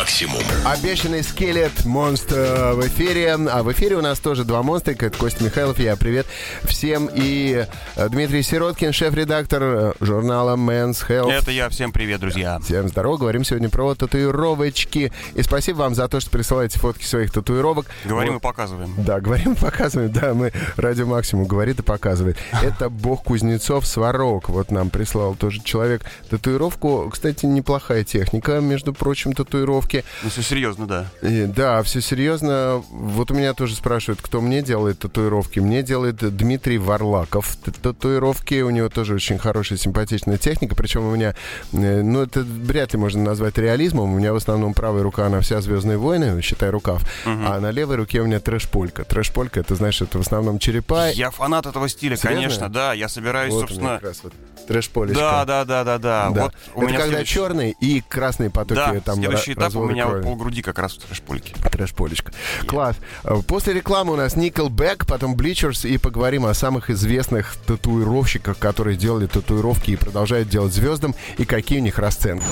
максимум. 0.00 0.42
Обещанный 0.64 1.22
скелет 1.22 1.84
монстр 1.84 2.72
в 2.72 2.86
эфире. 2.86 3.34
А 3.34 3.62
в 3.62 3.70
эфире 3.72 3.96
у 3.96 4.00
нас 4.00 4.18
тоже 4.18 4.44
два 4.44 4.62
монстра. 4.62 4.92
Это 4.92 5.10
Костя 5.10 5.44
Михайлов, 5.44 5.78
я. 5.78 5.94
Привет 5.94 6.26
всем. 6.62 7.10
И 7.12 7.66
э, 7.96 8.08
Дмитрий 8.08 8.42
Сироткин, 8.42 8.94
шеф-редактор 8.94 9.62
э, 9.62 9.92
журнала 10.00 10.56
Men's 10.56 11.06
Health. 11.06 11.30
Это 11.30 11.50
я. 11.50 11.68
Всем 11.68 11.92
привет, 11.92 12.20
друзья. 12.20 12.58
Всем 12.60 12.88
здорово. 12.88 13.18
Говорим 13.18 13.44
сегодня 13.44 13.68
про 13.68 13.94
татуировочки. 13.94 15.12
И 15.34 15.42
спасибо 15.42 15.78
вам 15.78 15.94
за 15.94 16.08
то, 16.08 16.18
что 16.18 16.30
присылаете 16.30 16.78
фотки 16.78 17.04
своих 17.04 17.30
татуировок. 17.30 17.84
Говорим 18.06 18.32
вот. 18.32 18.38
и 18.38 18.42
показываем. 18.42 18.94
Да, 18.96 19.20
говорим 19.20 19.52
и 19.52 19.56
показываем. 19.56 20.10
Да, 20.12 20.32
мы 20.32 20.50
Радио 20.76 21.04
Максимум 21.04 21.44
говорит 21.44 21.78
и 21.78 21.82
показывает. 21.82 22.38
Это 22.62 22.88
бог 22.88 23.24
кузнецов 23.24 23.86
Сварог. 23.86 24.48
Вот 24.48 24.70
нам 24.70 24.88
прислал 24.88 25.34
тоже 25.34 25.60
человек 25.62 26.06
татуировку. 26.30 27.10
Кстати, 27.12 27.44
неплохая 27.44 28.02
техника, 28.02 28.60
между 28.60 28.94
прочим, 28.94 29.34
татуировки 29.34 29.89
татуировки. 29.90 30.04
Ну, 30.22 30.30
все 30.30 30.42
серьезно, 30.42 30.86
да. 30.86 31.06
И, 31.22 31.44
да, 31.46 31.82
все 31.82 32.00
серьезно. 32.00 32.82
Вот 32.90 33.30
у 33.30 33.34
меня 33.34 33.54
тоже 33.54 33.74
спрашивают, 33.74 34.20
кто 34.22 34.40
мне 34.40 34.62
делает 34.62 35.00
татуировки. 35.00 35.60
Мне 35.60 35.82
делает 35.82 36.16
Дмитрий 36.36 36.78
Варлаков 36.78 37.56
татуировки. 37.56 38.62
У 38.62 38.70
него 38.70 38.88
тоже 38.88 39.14
очень 39.14 39.38
хорошая, 39.38 39.78
симпатичная 39.78 40.38
техника. 40.38 40.74
Причем 40.74 41.06
у 41.06 41.14
меня, 41.14 41.34
э, 41.72 42.02
ну, 42.02 42.22
это 42.22 42.40
вряд 42.40 42.92
ли 42.92 42.98
можно 42.98 43.22
назвать 43.22 43.58
реализмом. 43.58 44.12
У 44.12 44.18
меня 44.18 44.32
в 44.32 44.36
основном 44.36 44.74
правая 44.74 45.02
рука, 45.02 45.26
она 45.26 45.40
вся 45.40 45.60
«Звездные 45.60 45.98
войны», 45.98 46.40
считай, 46.42 46.70
рукав. 46.70 47.02
Угу. 47.24 47.44
А 47.46 47.60
на 47.60 47.70
левой 47.70 47.96
руке 47.96 48.20
у 48.20 48.26
меня 48.26 48.40
трэш-полька. 48.40 49.04
Трэш-полька, 49.04 49.60
это, 49.60 49.74
знаешь, 49.74 50.00
это 50.00 50.18
в 50.18 50.22
основном 50.22 50.58
черепа. 50.58 51.10
Я 51.10 51.30
фанат 51.30 51.66
этого 51.66 51.88
стиля, 51.88 52.16
Серьезно? 52.16 52.42
конечно, 52.42 52.68
да. 52.68 52.92
Я 52.92 53.08
собираюсь, 53.08 53.52
вот 53.52 53.60
собственно... 53.60 53.94
Как 53.94 54.02
раз 54.02 54.20
вот 54.22 54.32
трэш-полечка. 54.70 55.20
Да, 55.20 55.44
да, 55.44 55.64
да, 55.64 55.84
да, 55.84 55.98
да. 55.98 56.30
да. 56.30 56.42
Вот 56.42 56.54
у 56.74 56.82
это 56.82 56.88
меня 56.88 56.98
когда 56.98 57.16
следующий... 57.16 57.34
черный 57.34 57.76
и 57.80 58.02
красные 58.08 58.50
потоки 58.50 58.74
да, 58.76 59.00
там 59.00 59.16
следующий 59.16 59.52
этап 59.54 59.72
у 59.84 59.88
меня 59.88 60.06
крови. 60.06 60.22
полгруди 60.22 60.62
как 60.62 60.78
раз 60.78 60.92
в 60.94 60.98
трэш-польке. 60.98 61.54
Трэш-полечка. 61.70 62.32
Yeah. 62.32 62.66
Класс. 62.66 62.96
Э, 63.24 63.40
после 63.46 63.74
рекламы 63.74 64.12
у 64.12 64.16
нас 64.16 64.36
Nickelback, 64.36 65.06
потом 65.06 65.34
Bleachers, 65.34 65.88
и 65.88 65.98
поговорим 65.98 66.46
о 66.46 66.54
самых 66.54 66.90
известных 66.90 67.56
татуировщиках, 67.66 68.58
которые 68.58 68.96
делали 68.96 69.26
татуировки 69.26 69.92
и 69.92 69.96
продолжают 69.96 70.48
делать 70.48 70.72
звездам, 70.72 71.14
и 71.38 71.44
какие 71.44 71.78
у 71.80 71.82
них 71.82 71.98
расценки. 71.98 72.44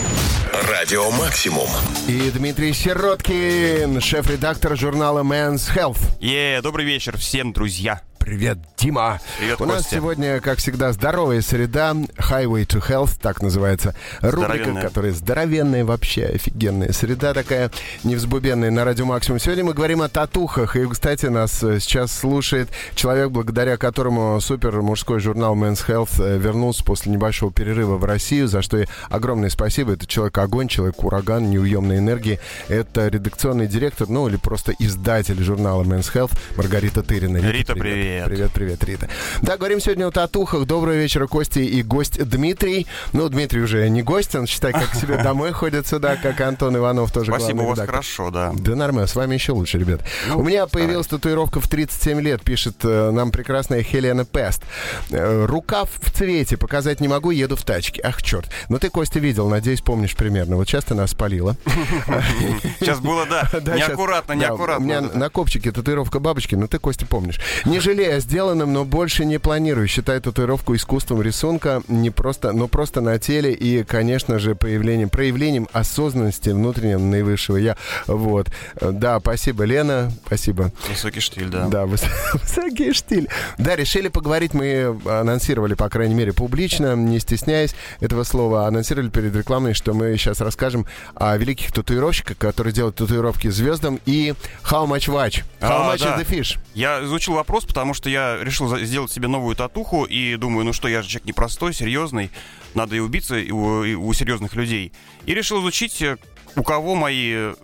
Радио 0.71 1.11
Максимум. 1.13 1.69
И 2.07 2.31
Дмитрий 2.31 2.73
Сироткин, 2.73 4.01
шеф-редактор 4.01 4.77
журнала 4.77 5.23
Men's 5.23 5.71
Health. 5.75 6.01
Е, 6.21 6.61
добрый 6.63 6.85
вечер 6.85 7.17
всем, 7.17 7.53
друзья. 7.53 8.08
Привет, 8.19 8.59
Дима. 8.77 9.21
Привет, 9.39 9.55
У 9.55 9.65
Костя. 9.65 9.75
нас 9.75 9.89
сегодня, 9.89 10.41
как 10.41 10.59
всегда, 10.59 10.93
здоровая 10.93 11.41
среда. 11.41 11.93
Highway 11.93 12.67
to 12.67 12.87
Health, 12.87 13.19
так 13.21 13.41
называется. 13.43 13.95
Рубрика, 14.21 14.75
которая 14.75 15.13
здоровенная 15.13 15.85
вообще, 15.85 16.27
офигенная 16.27 16.93
среда 16.93 17.33
такая, 17.33 17.71
невзбубенная 18.05 18.71
на 18.71 18.85
Радио 18.85 19.07
Максимум. 19.07 19.39
Сегодня 19.41 19.65
мы 19.65 19.73
говорим 19.73 20.03
о 20.03 20.09
татухах. 20.09 20.77
И, 20.77 20.87
кстати, 20.87 21.27
нас 21.27 21.63
э, 21.63 21.81
сейчас 21.81 22.13
слушает 22.13 22.69
человек, 22.95 23.31
благодаря 23.31 23.77
которому 23.79 24.39
супер 24.41 24.83
мужской 24.83 25.21
журнал 25.21 25.57
Men's 25.57 25.87
Health 25.87 26.23
э, 26.23 26.37
вернулся 26.39 26.85
после 26.85 27.11
небольшого 27.13 27.51
перерыва 27.51 27.97
в 27.97 28.05
Россию, 28.05 28.49
за 28.49 28.61
что 28.61 28.77
и 28.79 28.87
огромное 29.09 29.49
спасибо. 29.49 29.93
Это 29.93 30.07
человек-огонь, 30.07 30.69
человек-ураган, 30.69 31.49
неуемной 31.51 31.99
энергии. 31.99 32.41
Это 32.69 33.09
редакционный 33.09 33.67
директор, 33.69 34.07
ну 34.09 34.29
или 34.29 34.37
просто 34.37 34.75
издатель 34.79 35.43
журнала 35.43 35.83
Men's 35.83 36.13
Health 36.13 36.37
Маргарита 36.57 37.03
Тырина. 37.03 37.39
Рита, 37.39 37.73
привет. 37.75 37.95
Привет. 37.95 38.18
Привет, 38.27 38.51
привет, 38.53 38.85
Рита. 38.85 39.09
Да, 39.43 39.57
говорим 39.57 39.81
сегодня 39.81 40.07
о 40.07 40.11
татухах. 40.11 40.67
Доброго 40.67 40.95
вечера, 40.95 41.27
Костя 41.27 41.61
и 41.61 41.83
гость 41.83 42.23
Дмитрий. 42.23 42.87
Ну, 43.13 43.29
Дмитрий 43.29 43.63
уже 43.63 43.89
не 43.89 44.03
гость, 44.03 44.35
он, 44.35 44.47
считай, 44.47 44.73
как 44.73 44.95
себе 44.95 45.17
домой 45.23 45.53
ходит 45.53 45.87
сюда, 45.87 46.17
как 46.17 46.41
Антон 46.41 46.77
Иванов 46.77 47.13
тоже 47.13 47.31
Спасибо, 47.31 47.63
у 47.63 47.67
вас 47.69 47.79
хорошо, 47.79 48.31
да. 48.31 48.53
Да 48.55 48.75
нормально, 48.75 49.07
с 49.07 49.15
вами 49.15 49.35
еще 49.35 49.53
лучше, 49.53 49.79
ребят. 49.79 50.01
Ну, 50.29 50.39
У 50.39 50.43
меня 50.43 50.67
появилась 50.67 51.07
татуировка 51.07 51.61
в 51.61 51.69
37 51.69 52.21
лет, 52.21 52.43
пишет 52.43 52.77
э, 52.83 53.11
нам 53.11 53.31
прекрасная 53.31 53.83
Хелена 53.83 54.25
Пест. 54.25 54.63
Э, 55.11 55.45
рукав 55.47 55.91
в 56.01 56.11
цвете, 56.11 56.57
показать 56.57 57.01
не 57.01 57.09
могу, 57.09 57.31
еду 57.31 57.57
в 57.57 57.63
тачке. 57.63 58.01
Ах, 58.03 58.23
черт. 58.23 58.51
Ну 58.69 58.79
ты, 58.79 58.91
Костя, 58.91 59.21
видел, 59.21 59.49
надеюсь, 59.49 59.81
помнишь 59.81 60.17
примерно. 60.17 60.57
Вот 60.57 60.69
сейчас 60.69 60.85
ты 60.85 60.95
нас 60.95 61.11
спалила. 61.11 61.57
Сейчас 62.81 63.01
было, 63.01 63.27
да, 63.27 63.49
неаккуратно, 63.77 64.33
неаккуратно. 64.33 64.85
У 64.85 64.89
меня 64.89 65.01
на 65.01 65.29
копчике 65.31 65.73
татуировка 65.73 66.21
бабочки, 66.21 66.55
но 66.55 66.67
ты, 66.67 66.79
Костя, 66.79 67.07
помнишь. 67.07 67.39
Не 67.65 67.81
жалея 67.81 67.98
о 68.05 68.21
сделанном, 68.21 68.73
но 68.73 68.85
больше 68.85 69.25
не 69.25 69.39
планирую. 69.39 69.89
Считаю 69.89 70.21
татуировку 70.21 70.75
искусством 70.75 71.23
рисунка, 71.23 71.83
не 71.89 72.11
просто, 72.11 72.53
но 72.53 72.69
просто 72.69 73.01
на 73.01 73.19
теле 73.19 73.53
и, 73.53 73.85
конечно 73.85 74.39
же, 74.39 74.55
появлением, 74.55 75.09
проявлением 75.09 75.69
осознанности 75.73 76.51
внутреннего 76.51 76.99
наивысшего 76.99 77.57
я. 77.57 77.77
Вот. 78.07 78.49
Да, 78.81 79.19
спасибо, 79.21 79.65
Лена, 79.65 80.13
спасибо. 80.27 80.73
Высокий 80.89 81.21
штиль, 81.21 81.49
да. 81.49 81.67
Да, 81.69 81.85
выс- 81.85 82.07
высокий 82.35 82.93
штиль. 82.93 83.29
Да, 83.59 83.77
решили 83.77 84.09
поговорить, 84.09 84.55
мы 84.55 84.99
анонсировали, 85.07 85.75
по 85.75 85.89
крайней 85.89 86.15
мере, 86.15 86.33
публично, 86.33 86.95
не 86.97 87.19
стесняясь 87.21 87.75
этого 88.01 88.25
слова, 88.25 88.67
анонсировали 88.67 89.09
перед 89.11 89.35
рекламой, 89.35 89.75
что 89.75 89.95
мы 89.95 90.17
сейчас 90.17 90.41
расскажем 90.41 90.87
о 91.15 91.37
великих 91.37 91.73
татуировщиках, 91.73 92.37
которые 92.39 92.73
делают 92.73 92.97
татуировки 92.97 93.49
звездам 93.49 94.01
и 94.07 94.35
How 94.65 94.87
Much 94.87 95.09
Watch. 95.09 95.43
How 95.61 95.91
А, 95.91 95.95
Much 95.95 96.01
да. 96.01 96.17
is 96.17 96.21
the 96.21 96.29
Fish? 96.29 96.59
Я 96.75 97.03
изучил 97.05 97.35
вопрос, 97.35 97.65
потому 97.65 97.88
что 97.95 98.11
я 98.11 98.39
решил 98.43 98.77
сделать 98.79 99.13
себе 99.13 99.29
новую 99.29 99.57
татуху 99.57 100.05
и 100.05 100.37
думаю, 100.37 100.65
ну 100.65 100.73
что, 100.73 100.89
я 100.89 101.03
же 101.03 101.09
человек 101.09 101.27
непростой, 101.27 101.75
серьезный, 101.75 102.31
надо 102.75 102.97
и 102.97 102.99
убиться 102.99 103.35
у, 103.35 103.85
и 103.85 103.95
у 103.95 104.13
серьезных 104.13 104.55
людей. 104.55 104.93
И 105.27 105.35
решил 105.35 105.61
изучить, 105.61 106.01
э, 106.03 106.17
у 106.57 106.63
кого 106.63 106.95
мои 106.95 107.33
э, 107.35 107.55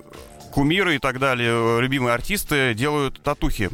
кумиры 0.53 0.97
и 0.97 0.99
так 0.99 1.19
далее, 1.19 1.51
э, 1.51 1.81
любимые 1.81 2.15
артисты 2.15 2.75
делают 2.75 3.23
татухи. 3.23 3.71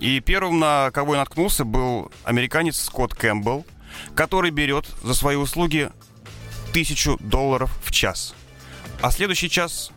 И 0.00 0.20
первым, 0.20 0.58
на 0.58 0.90
кого 0.90 1.14
я 1.14 1.20
наткнулся, 1.20 1.64
был 1.64 2.10
американец 2.24 2.80
Скотт 2.80 3.14
Кэмпбелл, 3.14 3.64
который 4.14 4.50
берет 4.50 4.86
за 5.02 5.14
свои 5.14 5.36
услуги 5.36 5.90
тысячу 6.72 7.18
долларов 7.20 7.70
в 7.84 7.92
час. 7.92 8.34
А 9.00 9.10
следующий 9.10 9.50
час 9.50 9.92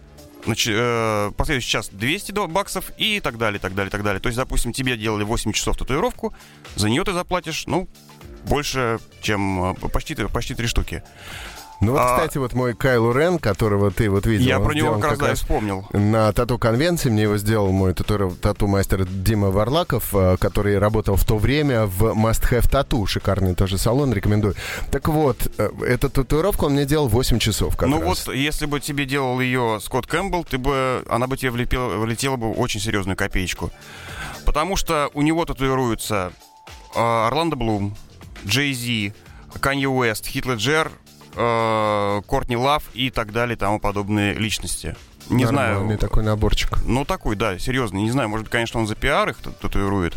Э, 0.47 1.31
последующий 1.35 1.69
час 1.71 1.89
200 1.91 2.31
до- 2.31 2.47
баксов 2.47 2.91
и 2.97 3.19
так 3.19 3.37
далее, 3.37 3.59
так 3.59 3.73
далее, 3.73 3.89
так 3.89 4.03
далее. 4.03 4.19
То 4.19 4.27
есть, 4.27 4.37
допустим, 4.37 4.73
тебе 4.73 4.95
делали 4.97 5.23
8 5.23 5.51
часов 5.53 5.77
татуировку, 5.77 6.33
за 6.75 6.89
нее 6.89 7.03
ты 7.03 7.13
заплатишь, 7.13 7.63
ну, 7.67 7.87
больше, 8.47 8.99
чем 9.21 9.71
э, 9.71 9.89
почти, 9.89 10.15
почти 10.15 10.53
3 10.53 10.67
штуки. 10.67 11.03
Ну 11.81 11.91
вот, 11.91 12.01
А- 12.01 12.15
кстати, 12.15 12.37
вот 12.37 12.53
мой 12.53 12.73
Кайло 12.73 13.11
Рен, 13.11 13.37
которого 13.37 13.91
ты 13.91 14.09
вот 14.09 14.25
видел. 14.25 14.45
Я 14.45 14.59
про 14.59 14.73
него 14.73 14.95
как 14.97 15.11
раз, 15.11 15.19
да, 15.19 15.35
вспомнил. 15.35 15.85
На 15.91 16.31
тату-конвенции 16.31 17.09
мне 17.09 17.23
его 17.23 17.37
сделал 17.37 17.71
мой 17.71 17.93
тату- 17.93 18.35
тату-мастер 18.41 19.05
Дима 19.05 19.51
Варлаков, 19.51 20.13
э, 20.13 20.37
который 20.37 20.79
работал 20.79 21.15
в 21.15 21.25
то 21.25 21.37
время 21.37 21.85
в 21.85 22.03
Must 22.13 22.49
Have 22.51 22.69
Tattoo. 22.71 23.05
Шикарный 23.05 23.55
тоже 23.55 23.77
салон, 23.77 24.13
рекомендую. 24.13 24.55
Так 24.91 25.09
вот, 25.09 25.51
э, 25.57 25.69
эту 25.85 26.09
татуировку 26.09 26.67
он 26.67 26.73
мне 26.73 26.85
делал 26.85 27.07
8 27.09 27.39
часов 27.39 27.75
как 27.75 27.89
ну 27.89 27.99
раз. 28.01 28.25
вот, 28.25 28.33
если 28.33 28.65
бы 28.65 28.79
тебе 28.79 29.05
делал 29.05 29.39
ее 29.41 29.79
Скотт 29.81 30.07
Кэмпбелл, 30.07 30.45
ты 30.45 30.57
бы, 30.57 31.03
она 31.09 31.27
бы 31.27 31.35
тебе 31.37 31.51
влепила, 31.51 31.97
влетела 31.97 32.37
бы 32.37 32.51
очень 32.51 32.79
серьезную 32.79 33.17
копеечку. 33.17 33.71
Потому 34.45 34.75
что 34.77 35.09
у 35.13 35.21
него 35.21 35.43
татуируются 35.45 36.31
э, 36.95 36.99
Орландо 37.27 37.55
Блум, 37.55 37.95
Джей 38.45 38.73
Зи, 38.73 39.13
Канье 39.59 39.89
Уэст, 39.89 40.25
Хит 40.27 40.45
Леджер, 40.45 40.91
э, 41.35 42.21
Кортни 42.27 42.55
Лав 42.55 42.83
и 42.93 43.09
так 43.09 43.31
далее, 43.31 43.55
и 43.55 43.59
тому 43.59 43.79
подобные 43.79 44.33
личности. 44.33 44.95
Не 45.29 45.45
Нормальный 45.45 45.85
знаю, 45.85 45.97
такой 45.97 46.23
наборчик. 46.23 46.79
Ну, 46.85 47.03
такой, 47.03 47.35
да, 47.35 47.57
серьезный. 47.57 48.01
Не 48.01 48.11
знаю, 48.11 48.29
может, 48.29 48.47
конечно, 48.49 48.79
он 48.79 48.87
за 48.87 48.95
пиар 48.95 49.29
их 49.29 49.37
татуирует. 49.37 50.13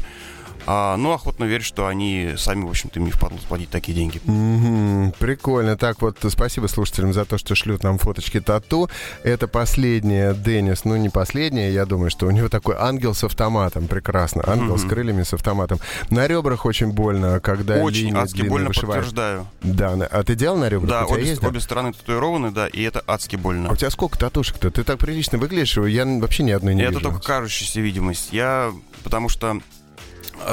А, 0.71 0.99
но 0.99 1.15
охотно 1.15 1.45
верю, 1.45 1.65
что 1.65 1.87
они 1.87 2.35
сами, 2.37 2.67
в 2.67 2.69
общем-то, 2.69 3.01
не 3.01 3.11
впадло 3.11 3.39
платить 3.49 3.71
такие 3.71 3.95
деньги. 3.97 4.21
Мгм, 4.27 5.13
прикольно. 5.19 5.79
Так 5.79 6.03
вот, 6.03 6.19
спасибо 6.29 6.67
слушателям 6.67 7.15
за 7.15 7.25
то, 7.25 7.39
что 7.39 7.55
шлют 7.55 7.83
нам 7.83 7.97
фоточки 7.97 8.39
тату. 8.39 8.91
Это 9.23 9.49
последняя 9.49 10.35
Деннис. 10.35 10.85
Ну, 10.85 10.97
не 10.97 11.09
последняя, 11.09 11.73
я 11.73 11.87
думаю, 11.87 12.11
что 12.11 12.27
у 12.27 12.31
него 12.31 12.51
такой 12.51 12.77
ангел 12.79 13.15
с 13.15 13.25
автоматом. 13.25 13.89
Прекрасно. 13.89 14.45
Ангел 14.47 14.77
с 14.77 14.85
крыльями, 14.85 15.23
с 15.23 15.33
автоматом. 15.33 15.79
На 16.11 16.27
ребрах 16.27 16.67
очень 16.67 16.93
больно, 16.93 17.41
когда 17.41 17.79
Очень 17.79 18.15
адски 18.15 18.43
больно, 18.43 18.69
вышивают. 18.69 18.97
подтверждаю. 19.07 19.47
Да, 19.63 19.93
а 20.11 20.23
ты 20.23 20.35
делал 20.35 20.59
на 20.59 20.69
ребрах? 20.69 20.91
Да, 20.91 21.05
у 21.05 21.09
тебя 21.09 21.17
обе, 21.17 21.29
есть, 21.29 21.41
да? 21.41 21.49
обе 21.49 21.61
стороны 21.61 21.95
татуированы, 21.95 22.51
да, 22.51 22.67
и 22.69 22.83
это 22.83 23.03
адски 23.07 23.37
больно. 23.37 23.71
А 23.71 23.73
у 23.73 23.77
тебя 23.77 23.89
сколько 23.89 24.19
татушек-то? 24.19 24.71
Ты 24.71 24.85
так 24.85 24.99
прилично 24.99 25.39
выглядишь, 25.39 25.79
я 25.79 26.05
вообще 26.05 26.43
ни 26.43 26.51
одной 26.51 26.75
не 26.75 26.83
это 26.83 26.91
вижу. 26.93 27.05
только 27.05 27.21
кажущаяся 27.21 27.81
видимость. 27.81 28.33
Я, 28.33 28.71
потому 29.03 29.31
что 29.31 29.61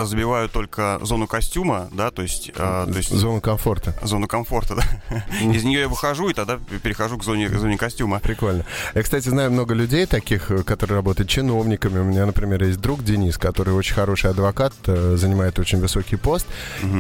забиваю 0.04 0.50
только 0.50 1.00
зону 1.02 1.28
костюма, 1.28 1.90
да, 1.92 2.12
то 2.12 2.22
есть, 2.22 2.52
а, 2.58 2.86
то 2.86 2.98
есть 2.98 3.10
Зона 3.12 3.40
комфорта. 3.42 3.94
зону 4.04 4.28
комфорта, 4.28 4.76
да. 4.76 5.24
Из 5.42 5.64
нее 5.64 5.82
я 5.82 5.88
выхожу 5.88 6.30
и 6.30 6.34
тогда 6.34 6.60
перехожу 6.84 7.18
к 7.18 7.24
зоне, 7.24 7.50
к 7.50 7.58
зоне 7.58 7.78
костюма. 7.78 8.20
Прикольно. 8.20 8.66
Я, 8.94 9.04
кстати, 9.04 9.30
знаю 9.30 9.52
много 9.52 9.74
людей 9.74 10.06
таких, 10.06 10.52
э, 10.52 10.64
которые 10.64 10.96
работают 10.98 11.30
чиновниками. 11.30 12.00
У 12.00 12.04
меня, 12.04 12.26
например, 12.26 12.64
есть 12.64 12.80
друг 12.82 13.04
Денис, 13.04 13.38
который 13.38 13.74
очень 13.74 13.94
хороший 13.96 14.32
адвокат, 14.32 14.74
э, 14.88 15.16
занимает 15.18 15.60
очень 15.60 15.80
высокий 15.80 16.16
пост. 16.16 16.46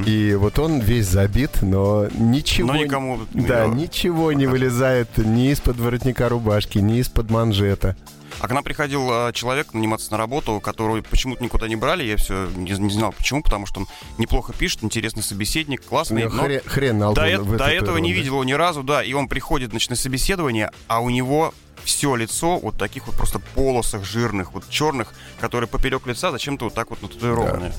И 0.05 0.35
вот 0.39 0.59
он 0.59 0.79
весь 0.79 1.07
забит, 1.07 1.61
но 1.61 2.07
ничего... 2.13 2.73
Но 2.73 2.77
никому 2.77 3.19
Да, 3.33 3.63
его- 3.63 3.73
ничего 3.73 4.31
не 4.31 4.47
вылезает 4.47 5.17
ни 5.17 5.51
из-под 5.51 5.77
воротника 5.79 6.29
рубашки, 6.29 6.79
ни 6.79 6.99
из-под 6.99 7.29
манжета. 7.29 7.95
А 8.39 8.47
к 8.47 8.51
нам 8.51 8.63
приходил 8.63 9.07
а, 9.09 9.31
человек 9.33 9.73
наниматься 9.73 10.11
на 10.11 10.17
работу, 10.17 10.59
которого 10.59 11.01
почему-то 11.01 11.43
никуда 11.43 11.67
не 11.67 11.75
брали. 11.75 12.03
Я 12.03 12.17
все 12.17 12.47
не, 12.55 12.71
не 12.71 12.89
знал 12.91 13.11
почему, 13.11 13.41
потому 13.41 13.65
что 13.65 13.81
он 13.81 13.87
неплохо 14.17 14.53
пишет, 14.53 14.83
интересный 14.83 15.23
собеседник, 15.23 15.83
классный. 15.85 16.25
но 16.25 16.43
хрен, 16.43 16.61
хрен 16.65 16.97
на 16.97 17.13
до, 17.13 17.25
э- 17.25 17.37
до 17.39 17.65
этого 17.65 17.97
не 17.97 18.11
да? 18.11 18.17
видел 18.17 18.33
его 18.33 18.43
ни 18.43 18.53
разу, 18.53 18.83
да. 18.83 19.03
И 19.03 19.13
он 19.13 19.27
приходит, 19.27 19.71
значит, 19.71 19.89
на 19.89 19.95
собеседование, 19.95 20.71
а 20.87 20.99
у 21.01 21.09
него 21.09 21.53
все 21.83 22.15
лицо 22.15 22.57
вот 22.57 22.77
таких 22.77 23.07
вот 23.07 23.15
просто 23.15 23.39
полосах 23.39 24.03
жирных, 24.03 24.53
вот 24.53 24.69
черных, 24.69 25.13
которые 25.39 25.67
поперек 25.67 26.07
лица 26.07 26.31
зачем-то 26.31 26.65
вот 26.65 26.73
так 26.73 26.89
вот 26.89 27.01
нататуированы. 27.01 27.71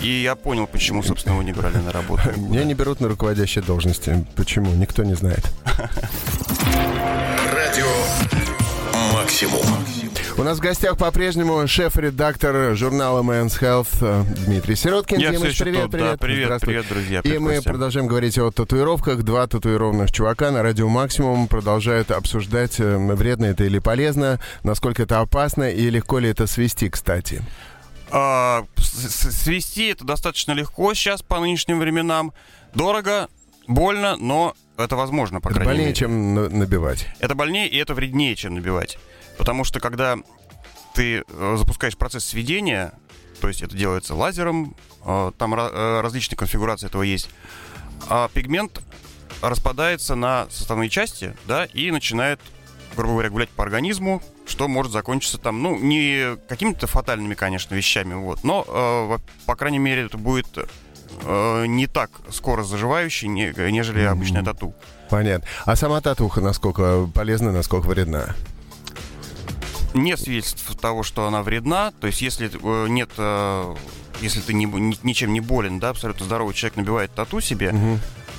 И 0.00 0.22
я 0.22 0.34
понял, 0.34 0.66
почему, 0.66 1.02
собственно, 1.02 1.32
его 1.34 1.42
не 1.42 1.52
брали 1.52 1.78
на 1.78 1.90
работу. 1.92 2.30
Меня 2.36 2.64
не 2.64 2.74
берут 2.74 3.00
на 3.00 3.08
руководящие 3.08 3.64
должности. 3.64 4.26
Почему? 4.36 4.70
Никто 4.72 5.02
не 5.02 5.14
знает. 5.14 5.50
Радио 7.52 7.86
«Максимум». 9.24 9.62
У 10.36 10.42
нас 10.42 10.58
в 10.58 10.60
гостях 10.60 10.98
по-прежнему 10.98 11.66
шеф-редактор 11.66 12.76
журнала 12.76 13.22
Men's 13.22 13.58
Health 13.58 13.88
э, 14.02 14.22
Дмитрий 14.44 14.76
Сироткин. 14.76 15.18
Я 15.18 15.30
Димыч, 15.32 15.58
привет, 15.58 15.82
тут, 15.84 15.92
да, 15.92 15.96
привет. 15.98 16.20
привет, 16.20 16.44
Здравствуй. 16.44 16.66
привет, 16.74 16.88
друзья, 16.90 17.18
И 17.20 17.22
привет, 17.22 17.40
мы 17.40 17.62
продолжаем 17.62 18.06
говорить 18.06 18.36
о 18.36 18.50
татуировках. 18.50 19.22
Два 19.22 19.46
татуированных 19.46 20.12
чувака 20.12 20.50
на 20.50 20.62
радио 20.62 20.90
Максимум 20.90 21.48
продолжают 21.48 22.10
обсуждать, 22.10 22.78
э, 22.80 22.98
вредно 23.14 23.46
это 23.46 23.64
или 23.64 23.78
полезно, 23.78 24.40
насколько 24.62 25.04
это 25.04 25.20
опасно 25.20 25.70
и 25.70 25.88
легко 25.88 26.18
ли 26.18 26.28
это 26.28 26.46
свести, 26.46 26.90
кстати. 26.90 27.40
А, 28.10 28.66
свести 28.76 29.86
это 29.86 30.04
достаточно 30.04 30.52
легко 30.52 30.92
сейчас 30.92 31.22
по 31.22 31.40
нынешним 31.40 31.78
временам. 31.78 32.34
Дорого, 32.74 33.28
больно, 33.66 34.16
но 34.18 34.54
это 34.76 34.96
возможно, 34.96 35.40
по 35.40 35.48
это 35.48 35.54
крайней 35.60 35.68
больнее, 35.70 35.86
мере. 35.86 35.96
чем 35.96 36.34
на- 36.34 36.48
набивать. 36.50 37.06
Это 37.20 37.34
больнее 37.34 37.68
и 37.68 37.78
это 37.78 37.94
вреднее, 37.94 38.34
чем 38.36 38.54
набивать. 38.54 38.98
Потому 39.38 39.64
что 39.64 39.80
когда 39.80 40.16
ты 40.94 41.24
э, 41.26 41.56
запускаешь 41.58 41.96
процесс 41.96 42.24
сведения, 42.24 42.92
то 43.40 43.48
есть 43.48 43.62
это 43.62 43.76
делается 43.76 44.14
лазером, 44.14 44.76
э, 45.04 45.32
там 45.38 45.54
э, 45.54 46.00
различные 46.00 46.36
конфигурации 46.36 46.86
этого 46.86 47.02
есть, 47.02 47.28
а 48.08 48.28
пигмент 48.32 48.80
распадается 49.42 50.14
на 50.14 50.46
составные 50.50 50.88
части, 50.88 51.34
да, 51.46 51.64
и 51.66 51.90
начинает, 51.90 52.40
грубо 52.96 53.14
говоря, 53.14 53.30
гулять 53.30 53.50
по 53.50 53.64
организму, 53.64 54.22
что 54.46 54.68
может 54.68 54.92
закончиться 54.92 55.38
там, 55.38 55.62
ну, 55.62 55.76
не 55.78 56.36
какими-то 56.48 56.86
фатальными, 56.86 57.34
конечно, 57.34 57.74
вещами, 57.74 58.14
вот, 58.14 58.44
но, 58.44 59.18
по 59.46 59.56
крайней 59.56 59.78
мере, 59.78 60.02
это 60.02 60.16
будет 60.16 60.46
не 61.26 61.86
так 61.86 62.10
скоро 62.30 62.62
заживающий, 62.62 63.28
не- 63.28 63.54
нежели 63.70 64.02
обычная 64.02 64.42
тату. 64.42 64.74
Понятно. 65.10 65.46
А 65.64 65.76
сама 65.76 66.00
татуха 66.00 66.40
насколько 66.40 67.06
полезна, 67.14 67.52
насколько 67.52 67.86
вредна? 67.86 68.34
Нет 69.94 70.20
свидетельств 70.20 70.74
того, 70.80 71.02
что 71.02 71.26
она 71.26 71.42
вредна. 71.42 71.92
То 72.00 72.06
есть, 72.06 72.20
если 72.22 72.50
э, 72.52 72.88
нет, 72.88 73.10
э, 73.16 73.74
если 74.20 74.40
ты 74.40 74.52
не, 74.52 74.66
ничем 75.02 75.32
не 75.32 75.40
болен, 75.40 75.78
да, 75.78 75.90
абсолютно 75.90 76.26
здоровый 76.26 76.54
человек 76.54 76.76
набивает 76.76 77.14
тату 77.14 77.40
себе, 77.40 77.74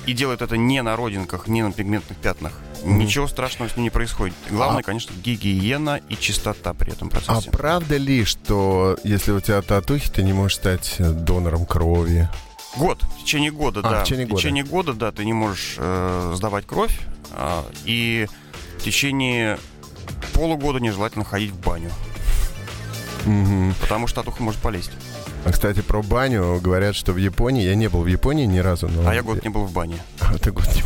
и 0.06 0.12
делает 0.12 0.40
это 0.40 0.56
не 0.56 0.80
на 0.82 0.94
родинках, 0.94 1.48
не 1.48 1.62
на 1.64 1.72
пигментных 1.72 2.16
пятнах, 2.18 2.52
ничего 2.84 3.26
страшного 3.26 3.68
с 3.68 3.74
ним 3.76 3.82
не 3.84 3.90
происходит. 3.90 4.34
Главное, 4.48 4.80
А- 4.80 4.84
конечно, 4.84 5.12
гигиена 5.20 6.00
и 6.08 6.14
чистота 6.14 6.74
при 6.74 6.92
этом 6.92 7.08
А 7.08 7.10
процессе. 7.10 7.50
правда 7.50 7.96
ли, 7.96 8.24
что 8.24 8.96
если 9.02 9.32
у 9.32 9.40
тебя 9.40 9.60
татухи, 9.62 10.08
ты 10.08 10.22
не 10.22 10.32
можешь 10.32 10.58
стать 10.58 10.94
э, 10.98 11.10
донором 11.10 11.66
крови? 11.66 12.28
Год, 12.76 13.02
в 13.02 13.22
течение 13.24 13.50
года, 13.50 13.80
А, 13.80 13.90
да. 13.90 14.00
в 14.02 14.04
течение 14.04 14.26
года. 14.26 14.40
течение 14.40 14.62
года, 14.64 14.92
да, 14.92 15.10
ты 15.10 15.24
не 15.24 15.32
можешь 15.32 15.74
э, 15.78 16.32
сдавать 16.36 16.66
кровь, 16.66 17.00
а, 17.32 17.64
и 17.84 18.28
в 18.78 18.82
течение 18.84 19.58
полугода 20.36 20.78
нежелательно 20.80 21.24
ходить 21.24 21.50
в 21.50 21.58
баню, 21.60 21.90
Мгм. 23.24 23.74
потому 23.80 24.06
что 24.06 24.20
татуха 24.20 24.42
может 24.42 24.60
полезть. 24.60 24.90
А, 25.44 25.52
кстати, 25.52 25.80
про 25.80 26.02
баню 26.02 26.60
говорят, 26.60 26.94
что 26.96 27.12
в 27.12 27.16
Японии... 27.16 27.62
Я 27.64 27.74
не 27.74 27.88
был 27.88 28.02
в 28.02 28.06
Японии 28.06 28.46
ни 28.46 28.58
разу, 28.58 28.88
но... 28.88 29.08
А 29.08 29.14
я 29.14 29.22
год 29.22 29.42
не 29.42 29.48
был 29.48 29.64
в 29.64 29.72
бане. 29.72 29.96
А, 30.20 30.36
ты 30.38 30.50
год 30.52 30.66
не 30.74 30.82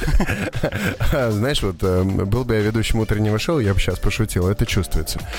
Знаешь, 1.30 1.62
вот 1.62 1.76
э, 1.82 2.02
был 2.02 2.44
бы 2.44 2.54
я 2.54 2.60
ведущим 2.60 3.00
утреннего 3.00 3.38
шоу, 3.38 3.60
я 3.60 3.74
бы 3.74 3.80
сейчас 3.80 3.98
пошутил, 3.98 4.48
это 4.48 4.66
чувствуется. 4.66 5.20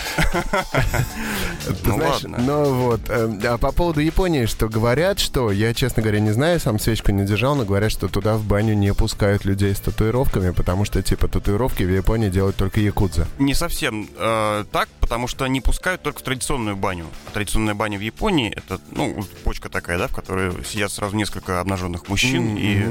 Ну 1.83 1.95
знаешь, 1.95 2.23
ладно. 2.23 2.37
Ну 2.39 2.73
вот, 2.73 3.01
э, 3.09 3.39
а 3.43 3.57
по 3.57 3.71
поводу 3.71 3.99
Японии, 3.99 4.45
что 4.45 4.67
говорят, 4.67 5.19
что, 5.19 5.51
я, 5.51 5.73
честно 5.73 6.01
говоря, 6.01 6.19
не 6.19 6.31
знаю, 6.31 6.59
сам 6.59 6.79
свечку 6.79 7.11
не 7.11 7.25
держал, 7.25 7.55
но 7.55 7.65
говорят, 7.65 7.91
что 7.91 8.07
туда 8.07 8.35
в 8.35 8.43
баню 8.43 8.73
не 8.73 8.93
пускают 8.93 9.45
людей 9.45 9.73
с 9.73 9.79
татуировками, 9.79 10.51
потому 10.51 10.85
что, 10.85 11.01
типа, 11.01 11.27
татуировки 11.27 11.83
в 11.83 11.93
Японии 11.93 12.29
делают 12.29 12.55
только 12.55 12.79
якудза. 12.79 13.27
Не 13.39 13.53
совсем 13.53 14.09
э, 14.17 14.65
так, 14.71 14.89
потому 14.99 15.27
что 15.27 15.45
не 15.47 15.61
пускают 15.61 16.01
только 16.01 16.19
в 16.19 16.23
традиционную 16.23 16.75
баню. 16.75 17.05
Традиционная 17.33 17.75
баня 17.75 17.97
в 17.97 18.01
Японии 18.01 18.53
это, 18.55 18.79
ну, 18.91 19.23
почка 19.43 19.69
такая, 19.69 19.97
да, 19.97 20.07
в 20.07 20.15
которой 20.15 20.51
сидят 20.65 20.91
сразу 20.91 21.15
несколько 21.15 21.59
обнаженных 21.59 22.07
мужчин 22.07 22.57
и. 22.57 22.85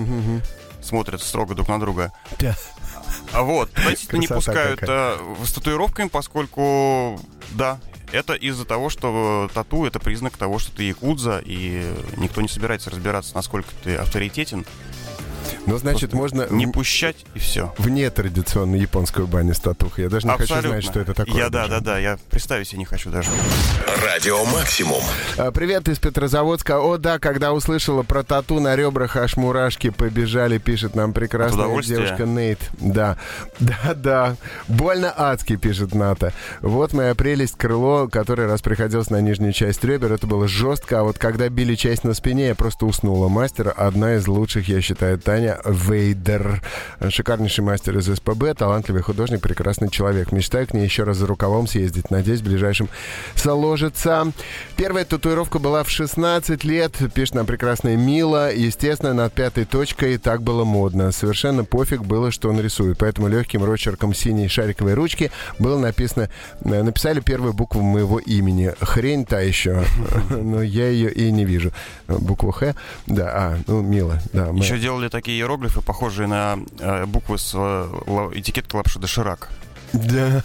Смотрят 0.82 1.22
строго 1.22 1.54
друг 1.54 1.68
на 1.68 1.80
друга. 1.80 2.12
Да. 2.38 2.56
А 3.32 3.42
вот, 3.42 3.70
действительно 3.74 4.20
не 4.20 4.26
пускают 4.26 4.80
э, 4.82 5.18
с 5.44 5.52
татуировками, 5.52 6.08
поскольку, 6.08 7.20
да, 7.52 7.78
это 8.12 8.34
из-за 8.34 8.64
того, 8.64 8.90
что 8.90 9.50
тату 9.54 9.84
это 9.84 10.00
признак 10.00 10.36
того, 10.36 10.58
что 10.58 10.72
ты 10.72 10.84
якудза, 10.84 11.40
и 11.44 11.94
никто 12.16 12.40
не 12.40 12.48
собирается 12.48 12.90
разбираться, 12.90 13.34
насколько 13.34 13.70
ты 13.82 13.96
авторитетен. 13.96 14.66
Ну, 15.70 15.78
значит, 15.78 16.12
можно 16.12 16.46
Не 16.50 16.66
в- 16.66 16.72
пущать 16.72 17.16
и 17.34 17.38
все. 17.38 17.72
вне 17.78 18.10
традиционной 18.10 18.80
японскую 18.80 19.26
баню 19.28 19.54
с 19.54 19.60
татухой. 19.60 20.04
Я 20.04 20.10
даже 20.10 20.26
не 20.26 20.36
хочу 20.36 20.60
знать, 20.60 20.82
что 20.82 20.98
это 21.00 21.14
такое. 21.14 21.34
Я, 21.36 21.48
да, 21.48 21.68
даже. 21.68 21.70
да, 21.70 21.80
да, 21.80 21.98
я 21.98 22.18
представить 22.30 22.66
себе 22.68 22.80
не 22.80 22.84
хочу 22.86 23.10
даже. 23.10 23.30
Радио 24.04 24.44
Максимум. 24.46 25.02
А, 25.36 25.52
Привет 25.52 25.88
из 25.88 25.98
Петрозаводска. 25.98 26.80
О, 26.80 26.96
да, 26.98 27.18
когда 27.20 27.52
услышала 27.52 28.02
про 28.02 28.22
тату 28.24 28.58
на 28.58 28.74
ребрах, 28.74 29.14
аж 29.16 29.36
мурашки 29.36 29.90
побежали, 29.90 30.58
пишет 30.58 30.94
нам 30.96 31.12
прекрасная 31.12 31.80
девушка 31.82 32.24
Нейт. 32.26 32.58
Да, 32.80 33.16
да, 33.60 33.94
да. 33.94 34.36
Больно 34.66 35.12
адски, 35.16 35.54
пишет 35.56 35.94
Ната. 35.94 36.32
Вот 36.62 36.92
моя 36.94 37.14
прелесть 37.14 37.56
крыло, 37.56 38.08
которое 38.08 38.48
раз 38.48 38.60
приходилось 38.60 39.10
на 39.10 39.20
нижнюю 39.20 39.52
часть 39.52 39.84
ребер. 39.84 40.12
Это 40.12 40.26
было 40.26 40.48
жестко, 40.48 41.00
а 41.00 41.02
вот 41.04 41.18
когда 41.18 41.48
били 41.48 41.74
часть 41.76 42.02
на 42.02 42.14
спине, 42.14 42.48
я 42.48 42.54
просто 42.56 42.86
уснула. 42.86 43.28
Мастер 43.28 43.72
одна 43.76 44.16
из 44.16 44.26
лучших, 44.26 44.68
я 44.68 44.80
считаю, 44.80 45.18
Таня 45.18 45.59
Вейдер. 45.64 46.62
Шикарнейший 47.08 47.64
мастер 47.64 47.96
из 47.98 48.06
СПБ, 48.06 48.54
талантливый 48.56 49.02
художник, 49.02 49.40
прекрасный 49.40 49.88
человек. 49.90 50.32
Мечтаю 50.32 50.66
к 50.66 50.74
ней 50.74 50.84
еще 50.84 51.04
раз 51.04 51.16
за 51.18 51.26
рукавом 51.26 51.66
съездить. 51.66 52.10
Надеюсь, 52.10 52.40
в 52.40 52.44
ближайшем 52.44 52.88
сложится. 53.34 54.32
Первая 54.76 55.04
татуировка 55.04 55.58
была 55.58 55.82
в 55.84 55.90
16 55.90 56.64
лет, 56.64 56.96
пишет 57.14 57.34
нам 57.34 57.46
прекрасная 57.46 57.96
Мила. 57.96 58.52
Естественно, 58.52 59.14
над 59.14 59.32
пятой 59.32 59.64
точкой 59.64 60.18
так 60.18 60.42
было 60.42 60.64
модно. 60.64 61.12
Совершенно 61.12 61.64
пофиг 61.64 62.02
было, 62.02 62.30
что 62.30 62.48
он 62.48 62.60
рисует. 62.60 62.98
Поэтому 62.98 63.28
легким 63.28 63.64
рочерком 63.64 64.14
синей 64.14 64.48
шариковой 64.48 64.94
ручки 64.94 65.30
было 65.58 65.78
написано, 65.78 66.28
э, 66.64 66.82
написали 66.82 67.20
первую 67.20 67.52
букву 67.52 67.80
моего 67.82 68.18
имени. 68.18 68.72
Хрень 68.80 69.24
та 69.24 69.40
еще. 69.40 69.84
Но 70.30 70.62
я 70.62 70.88
ее 70.88 71.12
и 71.12 71.30
не 71.30 71.44
вижу. 71.44 71.72
Букву 72.08 72.50
Х. 72.50 72.74
Да, 73.06 73.30
а, 73.34 73.58
ну, 73.66 73.80
Мила. 73.82 74.18
Да, 74.32 74.52
мы- 74.52 74.58
Еще 74.64 74.78
делали 74.78 75.08
такие 75.08 75.38
иероглифы, 75.40 75.80
похожие 75.80 76.28
на 76.28 76.58
э, 76.78 77.06
буквы 77.06 77.38
с 77.38 77.52
э, 77.54 78.30
этикетки 78.34 78.74
лапши 78.76 78.98
доширак. 78.98 79.50
Да. 79.92 80.44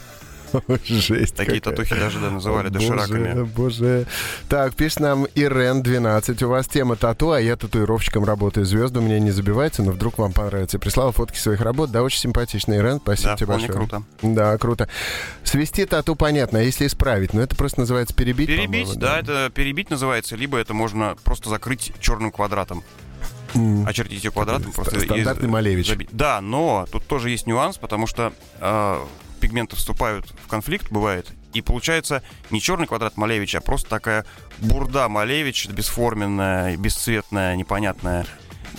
Жесть 0.85 1.35
Такие 1.35 1.59
какая. 1.59 1.75
татухи 1.75 1.95
даже 1.99 2.19
да, 2.19 2.29
называли 2.29 2.67
О, 2.67 2.69
дошираками. 2.69 3.33
Боже, 3.33 3.45
боже. 3.45 4.07
Так, 4.47 4.73
пишет 4.75 4.99
нам 5.01 5.25
Ирен 5.35 5.81
12. 5.83 6.41
У 6.43 6.49
вас 6.49 6.67
тема 6.67 6.95
тату, 6.95 7.31
а 7.31 7.41
я 7.41 7.55
татуировщиком 7.57 8.23
работаю. 8.23 8.65
Звезды 8.65 8.99
у 8.99 9.01
меня 9.01 9.19
не 9.19 9.31
забиваются, 9.31 9.83
но 9.83 9.91
вдруг 9.91 10.17
вам 10.17 10.31
понравится. 10.31 10.79
Прислала 10.79 11.11
фотки 11.11 11.37
своих 11.37 11.61
работ. 11.61 11.91
Да, 11.91 12.03
очень 12.03 12.19
симпатично, 12.19 12.73
Ирен. 12.73 12.99
Спасибо 12.99 13.31
Да, 13.31 13.35
тебе 13.37 13.47
большое. 13.47 13.73
круто. 13.73 14.03
Да, 14.21 14.57
круто. 14.57 14.87
Свести 15.43 15.85
тату 15.85 16.15
понятно, 16.15 16.59
а 16.59 16.61
если 16.61 16.87
исправить? 16.87 17.33
Ну, 17.33 17.41
это 17.41 17.55
просто 17.55 17.81
называется 17.81 18.15
перебить, 18.15 18.47
Перебить, 18.47 18.65
по-моему, 18.85 18.93
да, 18.95 19.19
это 19.19 19.51
перебить 19.53 19.89
называется, 19.89 20.35
либо 20.35 20.57
это 20.57 20.73
можно 20.73 21.15
просто 21.23 21.49
закрыть 21.49 21.91
черным 21.99 22.31
квадратом. 22.31 22.83
М. 23.55 23.87
Очертить 23.87 24.23
ее 24.23 24.31
квадратом. 24.31 24.69
Ст- 24.71 24.75
просто 24.75 24.99
стандартный 24.99 25.47
из- 25.47 25.51
Малевич. 25.51 25.87
забить. 25.87 26.09
Да, 26.11 26.41
но 26.41 26.85
тут 26.91 27.07
тоже 27.07 27.29
есть 27.29 27.47
нюанс, 27.47 27.77
потому 27.77 28.05
что 28.07 28.33
э, 28.59 29.05
пигменты 29.39 29.75
вступают 29.75 30.25
в 30.43 30.47
конфликт, 30.47 30.91
бывает, 30.91 31.27
и 31.53 31.61
получается 31.61 32.21
не 32.51 32.59
черный 32.61 32.85
квадрат 32.87 33.15
Малевича, 33.17 33.59
а 33.59 33.61
просто 33.61 33.89
такая 33.89 34.25
бурда 34.59 35.07
Малевич, 35.09 35.67
бесформенная, 35.69 36.75
бесцветная, 36.77 37.55
непонятная. 37.55 38.25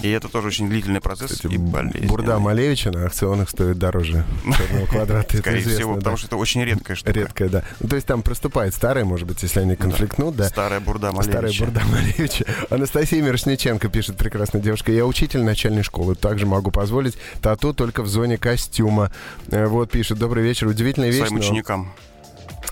И 0.03 0.11
это 0.11 0.29
тоже 0.29 0.49
очень 0.49 0.69
длительный 0.69 1.01
процесс 1.01 1.33
Кстати, 1.33 1.55
и 1.55 1.59
болезненный. 1.59 2.07
бурда 2.09 2.39
Малевича 2.39 2.91
на 2.91 3.05
аукционах 3.05 3.51
стоит 3.51 3.79
дороже 3.79 4.25
черного 4.57 4.87
квадрата. 4.87 5.37
Скорее 5.39 5.61
известно, 5.61 5.79
всего, 5.79 5.93
да. 5.95 5.99
потому 5.99 6.17
что 6.17 6.27
это 6.27 6.37
очень 6.37 6.63
редкая 6.65 6.97
штука. 6.97 7.13
Редкая, 7.13 7.49
да. 7.49 7.63
Ну, 7.81 7.89
то 7.89 7.97
есть 7.97 8.07
там 8.07 8.23
проступает 8.23 8.75
старая, 8.75 9.05
может 9.05 9.27
быть, 9.27 9.43
если 9.43 9.61
они 9.61 9.77
конфликтнут, 9.77 10.37
да. 10.37 10.49
Старая 10.49 10.81
бурда 10.81 11.11
Старая 11.23 11.43
Малевича. 11.43 11.65
бурда 11.65 11.83
Малевича. 11.91 12.45
Анастасия 12.71 13.23
Мирошниченко 13.23 13.89
пишет, 13.89 14.17
прекрасная 14.17 14.61
девушка. 14.63 14.93
Я 14.93 15.07
учитель 15.07 15.43
начальной 15.43 15.83
школы. 15.83 16.15
Также 16.15 16.47
могу 16.47 16.71
позволить 16.71 17.17
тату 17.41 17.73
только 17.75 18.03
в 18.03 18.09
зоне 18.09 18.39
костюма. 18.39 19.11
Э, 19.51 19.67
Вот 19.67 19.91
пишет, 19.91 20.19
добрый 20.19 20.43
вечер. 20.45 20.67
Удивительная 20.69 21.11
вещь, 21.11 21.19
Своим 21.27 21.35
но- 21.35 21.41
ученикам. 21.41 21.93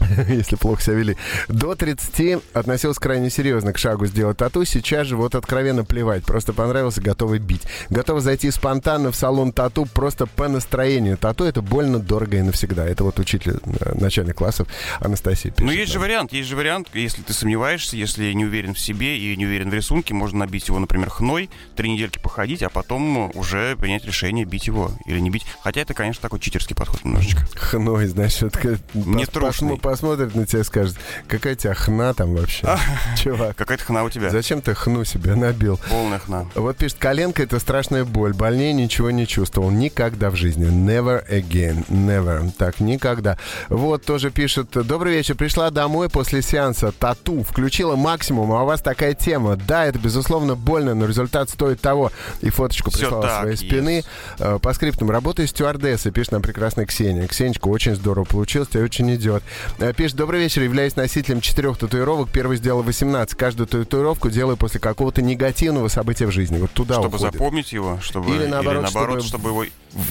если 0.29 0.57
плохо 0.57 0.83
себя 0.83 0.95
вели. 0.95 1.17
До 1.49 1.75
30 1.75 2.43
относился 2.53 3.01
крайне 3.01 3.31
серьезно 3.31 3.73
к 3.73 3.79
шагу 3.79 4.07
сделать 4.07 4.37
тату. 4.39 4.65
Сейчас 4.65 5.07
же 5.07 5.17
вот 5.17 5.35
откровенно 5.35 5.85
плевать. 5.85 6.25
Просто 6.25 6.53
понравился, 6.53 7.01
готовы 7.01 7.39
бить. 7.39 7.63
Готовы 7.91 8.21
зайти 8.21 8.51
спонтанно 8.51 9.11
в 9.13 9.17
салон 9.17 9.53
тату 9.53 9.87
просто 9.87 10.27
по 10.27 10.49
настроению. 10.49 11.17
Тату 11.17 11.45
это 11.45 11.63
больно, 11.63 11.99
дорого 11.99 12.37
и 12.39 12.43
навсегда. 12.43 12.87
Это 12.87 13.05
вот 13.05 13.19
учитель 13.19 13.59
э, 13.65 13.95
начальных 13.99 14.37
классов 14.37 14.69
Анастасия 15.01 15.51
пишет. 15.53 15.67
Ну, 15.67 15.73
есть 15.73 15.93
же 15.93 15.99
вариант, 15.99 16.33
есть 16.33 16.49
же 16.49 16.57
вариант, 16.57 16.89
если 16.95 17.23
ты 17.23 17.33
сомневаешься, 17.33 17.97
если 17.97 18.33
не 18.33 18.45
уверен 18.45 18.75
в 18.75 18.79
себе 18.79 19.19
и 19.19 19.37
не 19.37 19.47
уверен 19.47 19.71
в 19.71 19.75
рисунке, 19.75 20.15
можно 20.15 20.41
набить 20.41 20.69
его, 20.69 20.79
например, 20.79 21.11
хной, 21.11 21.51
три 21.77 21.91
недельки 21.91 22.19
походить, 22.19 22.63
а 22.63 22.69
потом 22.69 23.31
уже 23.35 23.77
принять 23.77 24.05
решение, 24.05 24.45
бить 24.45 24.67
его 24.67 24.91
или 25.07 25.19
не 25.21 25.31
бить. 25.31 25.45
Хотя 25.63 25.81
это, 25.83 25.95
конечно, 25.95 26.23
такой 26.23 26.41
читерский 26.41 26.75
подход 26.77 27.05
немножечко. 27.05 27.43
Хной, 27.55 28.07
значит, 28.07 28.57
ка- 28.57 28.79
Не 28.95 29.27
трушный. 29.27 29.79
Посмо- 29.85 30.05
посмотрит 30.05 30.35
на 30.35 30.47
тебя 30.47 30.61
и 30.61 30.65
скажет, 30.65 30.97
какая 31.29 31.55
тебя 31.55 31.75
хна 31.75 32.13
там 32.15 32.35
вообще, 32.35 32.67
чувак. 33.23 33.57
Какая-то 33.57 33.85
хна 33.85 34.05
у 34.05 34.11
тебя. 34.11 34.31
Зачем 34.31 34.61
ты 34.61 34.75
хну 34.75 35.05
себе 35.05 35.35
набил? 35.35 35.81
Полная 35.89 36.19
хна. 36.19 36.47
Вот 36.55 36.77
пишет, 36.77 36.99
коленка 36.99 37.43
это 37.43 37.59
страшная 37.59 38.05
боль. 38.05 38.33
Больнее 38.35 38.73
ничего 38.73 39.11
не 39.11 39.27
чувствовал. 39.27 39.71
Никогда 39.71 40.31
в 40.31 40.37
жизни. 40.37 40.67
Never 40.67 41.27
again. 41.31 41.87
Never. 41.89 42.51
Так, 42.59 42.81
никогда. 42.81 43.39
Вот 43.69 44.05
тоже 44.05 44.31
пишет, 44.31 44.69
добрый 44.73 45.15
вечер. 45.15 45.35
Пришла 45.37 45.71
домой 45.71 46.09
после 46.09 46.43
сеанса 46.43 46.93
тату. 46.93 47.43
Включила 47.43 47.97
максимум, 47.97 48.53
а 48.53 48.63
у 48.63 48.67
вас 48.67 48.81
такая 48.81 49.15
тема. 49.15 49.57
Да, 49.57 49.87
это 49.87 49.99
безусловно 49.99 50.55
больно, 50.55 50.95
но 50.95 51.07
результат 51.07 51.51
стоит 51.51 51.81
того. 51.81 52.13
И 52.41 52.51
фоточку 52.51 52.91
прислала 52.91 53.41
своей 53.41 53.57
спины. 53.57 53.91
есть. 53.97 54.09
Э, 54.39 54.59
По 54.61 54.73
скриптам. 54.75 55.11
Работаю 55.11 55.49
стюардессой, 55.49 56.13
пишет 56.13 56.33
нам 56.33 56.43
прекрасная 56.43 56.87
Ксения. 56.87 57.27
Ксенечка, 57.27 57.69
очень 57.69 57.95
здорово 57.95 58.25
получилось, 58.25 58.69
тебе 58.69 58.83
очень 58.85 59.15
идет. 59.15 59.43
Э, 59.79 59.93
Пишет, 59.93 60.17
добрый 60.17 60.41
вечер, 60.41 60.63
являюсь 60.63 60.95
носителем 60.95 61.41
четырех 61.41 61.77
татуировок. 61.77 62.31
Первый 62.31 62.57
сделал 62.59 62.83
18. 62.83 63.35
Каждую 63.37 63.67
татуировку 63.67 64.31
делаю 64.31 64.57
после 64.57 64.79
какого-то 64.79 65.21
негативного 65.21 65.89
события 65.89 66.27
в 66.27 66.31
жизни. 66.31 66.59
Вот 66.59 66.71
туда 66.71 66.95
Чтобы 66.95 67.17
уходит. 67.17 67.33
запомнить 67.35 67.73
его, 67.73 67.99
чтобы... 68.01 68.31
Или 68.35 68.47
наоборот, 68.47 68.89
чтобы- 68.89 69.21
чтобы 69.21 69.49
его 69.51 69.65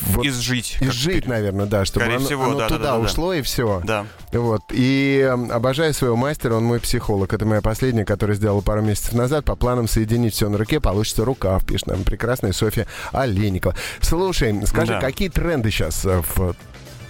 Вот 0.08 0.26
изжить. 0.26 0.78
и 0.82 0.86
как 0.86 0.94
жить, 0.94 1.14
перед- 1.16 1.28
наверное, 1.28 1.66
да, 1.66 1.86
чтобы 1.86 2.02
Скорее 2.06 2.18
оно, 2.18 2.26
всего, 2.26 2.44
оно 2.44 2.54
да, 2.58 2.60
да, 2.60 2.68
туда 2.68 2.80
да, 2.84 2.92
да, 2.92 2.98
да. 2.98 3.06
ушло 3.06 3.34
и 3.34 3.42
все. 3.42 3.82
Да. 3.86 4.06
Вот. 4.34 4.62
И 4.72 5.20
э, 5.26 5.30
обожаю 5.32 5.94
своего 5.94 6.18
мастера, 6.18 6.56
он 6.56 6.66
мой 6.66 6.82
психолог. 6.82 7.32
Это 7.34 7.46
моя 7.46 7.62
последняя, 7.62 8.04
которую 8.04 8.36
сделала 8.36 8.62
пару 8.62 8.82
месяцев 8.82 9.14
назад. 9.14 9.46
По 9.46 9.56
планам 9.56 9.88
соединить 9.88 10.34
все 10.34 10.50
на 10.50 10.58
руке, 10.58 10.82
получится 10.82 11.24
рукав, 11.24 11.66
пишет 11.66 11.88
нам 11.88 12.04
прекрасная 12.04 12.52
Софья 12.52 12.86
Олейникова. 13.14 13.76
Слушай, 14.02 14.54
скажи, 14.68 14.92
Да. 14.94 15.00
какие 15.00 15.30
тренды 15.30 15.72
сейчас 15.72 16.04
э, 16.06 16.22
в 16.36 16.54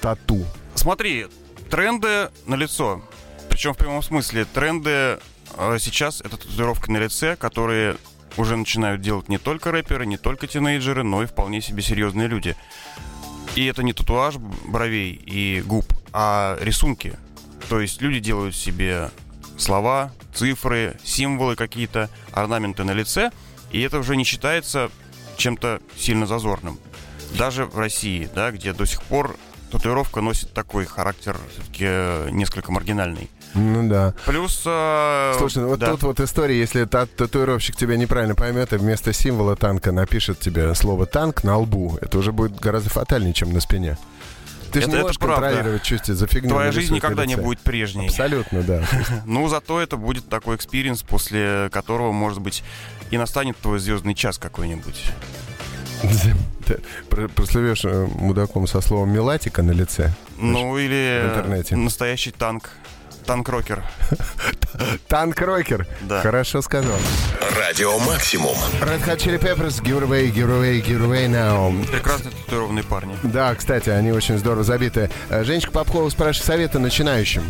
тату? 0.01 0.45
Смотри, 0.75 1.27
тренды 1.69 2.29
на 2.45 2.55
лицо. 2.55 3.01
Причем 3.49 3.73
в 3.73 3.77
прямом 3.77 4.01
смысле. 4.01 4.45
Тренды 4.45 5.19
э, 5.57 5.77
сейчас 5.79 6.21
это 6.21 6.37
татуировка 6.37 6.91
на 6.91 6.97
лице, 6.97 7.35
которые 7.35 7.97
уже 8.37 8.55
начинают 8.55 9.01
делать 9.01 9.29
не 9.29 9.37
только 9.37 9.71
рэперы, 9.71 10.05
не 10.05 10.17
только 10.17 10.47
тинейджеры, 10.47 11.03
но 11.03 11.23
и 11.23 11.27
вполне 11.27 11.61
себе 11.61 11.81
серьезные 11.81 12.27
люди. 12.27 12.55
И 13.55 13.65
это 13.65 13.83
не 13.83 13.93
татуаж 13.93 14.37
бровей 14.37 15.13
и 15.13 15.61
губ, 15.61 15.85
а 16.11 16.57
рисунки. 16.59 17.13
То 17.69 17.79
есть 17.79 18.01
люди 18.01 18.19
делают 18.19 18.55
себе 18.55 19.11
слова, 19.57 20.11
цифры, 20.33 20.97
символы 21.03 21.55
какие-то, 21.55 22.09
орнаменты 22.31 22.83
на 22.83 22.91
лице, 22.91 23.31
и 23.71 23.81
это 23.81 23.99
уже 23.99 24.15
не 24.15 24.23
считается 24.23 24.89
чем-то 25.37 25.81
сильно 25.95 26.25
зазорным. 26.25 26.79
Даже 27.37 27.65
в 27.65 27.77
России, 27.77 28.29
да, 28.33 28.51
где 28.51 28.73
до 28.73 28.85
сих 28.85 29.01
пор 29.03 29.35
татуировка 29.77 30.21
носит 30.21 30.53
такой 30.53 30.85
характер 30.85 31.35
все-таки 31.53 31.85
э, 31.87 32.29
несколько 32.31 32.71
маргинальный. 32.71 33.29
Ну 33.55 33.87
да. 33.89 34.13
Плюс... 34.25 34.63
Э, 34.65 35.33
Слушай, 35.37 35.63
ну 35.63 35.69
вот 35.69 35.79
да. 35.79 35.91
тут 35.91 36.03
вот 36.03 36.19
история, 36.19 36.57
если 36.57 36.85
та- 36.85 37.05
татуировщик 37.05 37.75
тебя 37.75 37.97
неправильно 37.97 38.35
поймет 38.35 38.71
и 38.73 38.77
вместо 38.77 39.13
символа 39.13 39.55
танка 39.55 39.91
напишет 39.91 40.39
тебе 40.39 40.73
слово 40.75 41.05
«танк» 41.05 41.43
на 41.43 41.57
лбу, 41.57 41.97
это 42.01 42.17
уже 42.17 42.31
будет 42.31 42.59
гораздо 42.59 42.89
фатальнее, 42.89 43.33
чем 43.33 43.51
на 43.53 43.59
спине. 43.59 43.97
Ты 44.71 44.81
же 44.81 44.87
Это- 44.87 44.89
не 44.91 44.95
это 44.95 45.03
можешь 45.03 45.19
правда. 45.19 45.47
контролировать, 45.47 45.85
что 45.85 45.97
тебе 45.99 46.15
за 46.15 46.27
фигню 46.27 46.49
Твоя 46.49 46.71
жизнь 46.71 46.95
никогда 46.95 47.25
не 47.27 47.33
лице. 47.33 47.43
будет 47.43 47.59
прежней. 47.59 48.07
Абсолютно, 48.07 48.63
да. 48.63 48.83
Ну, 49.25 49.47
зато 49.47 49.79
это 49.79 49.97
будет 49.97 50.27
такой 50.29 50.55
experience, 50.55 51.03
после 51.03 51.69
которого, 51.71 52.11
может 52.11 52.39
быть, 52.41 52.63
и 53.11 53.17
настанет 53.17 53.57
твой 53.57 53.77
звездный 53.79 54.15
час 54.15 54.39
какой-нибудь. 54.39 55.03
Прослывешь 57.35 57.85
э, 57.85 58.07
мудаком 58.15 58.67
со 58.67 58.81
словом 58.81 59.11
«мелатика» 59.11 59.61
на 59.63 59.71
лице. 59.71 60.11
Ну, 60.37 60.77
или 60.77 61.21
в 61.23 61.29
интернете. 61.29 61.75
настоящий 61.75 62.31
танк. 62.31 62.69
Танк-рокер. 63.25 63.83
Танк-рокер. 65.07 65.87
Да. 66.01 66.21
Хорошо 66.21 66.61
сказал. 66.61 66.97
Радио 67.57 67.97
Максимум. 67.99 68.55
Red 68.81 69.05
Hot 69.05 69.17
Chili 69.17 69.39
Peppers, 69.39 69.81
give 69.81 70.01
away, 70.03 70.29
give 70.33 70.49
away, 70.49 70.81
give 70.85 71.01
away 71.01 71.27
now. 71.29 71.71
Прекрасно 71.89 72.31
татуированные 72.31 72.83
парни. 72.83 73.15
Да, 73.23 73.55
кстати, 73.55 73.89
они 73.89 74.11
очень 74.11 74.37
здорово 74.37 74.63
забиты. 74.65 75.09
Э, 75.29 75.43
Женечка 75.45 75.71
Попкова 75.71 76.09
спрашивает 76.09 76.45
совета 76.45 76.79
начинающим. 76.79 77.43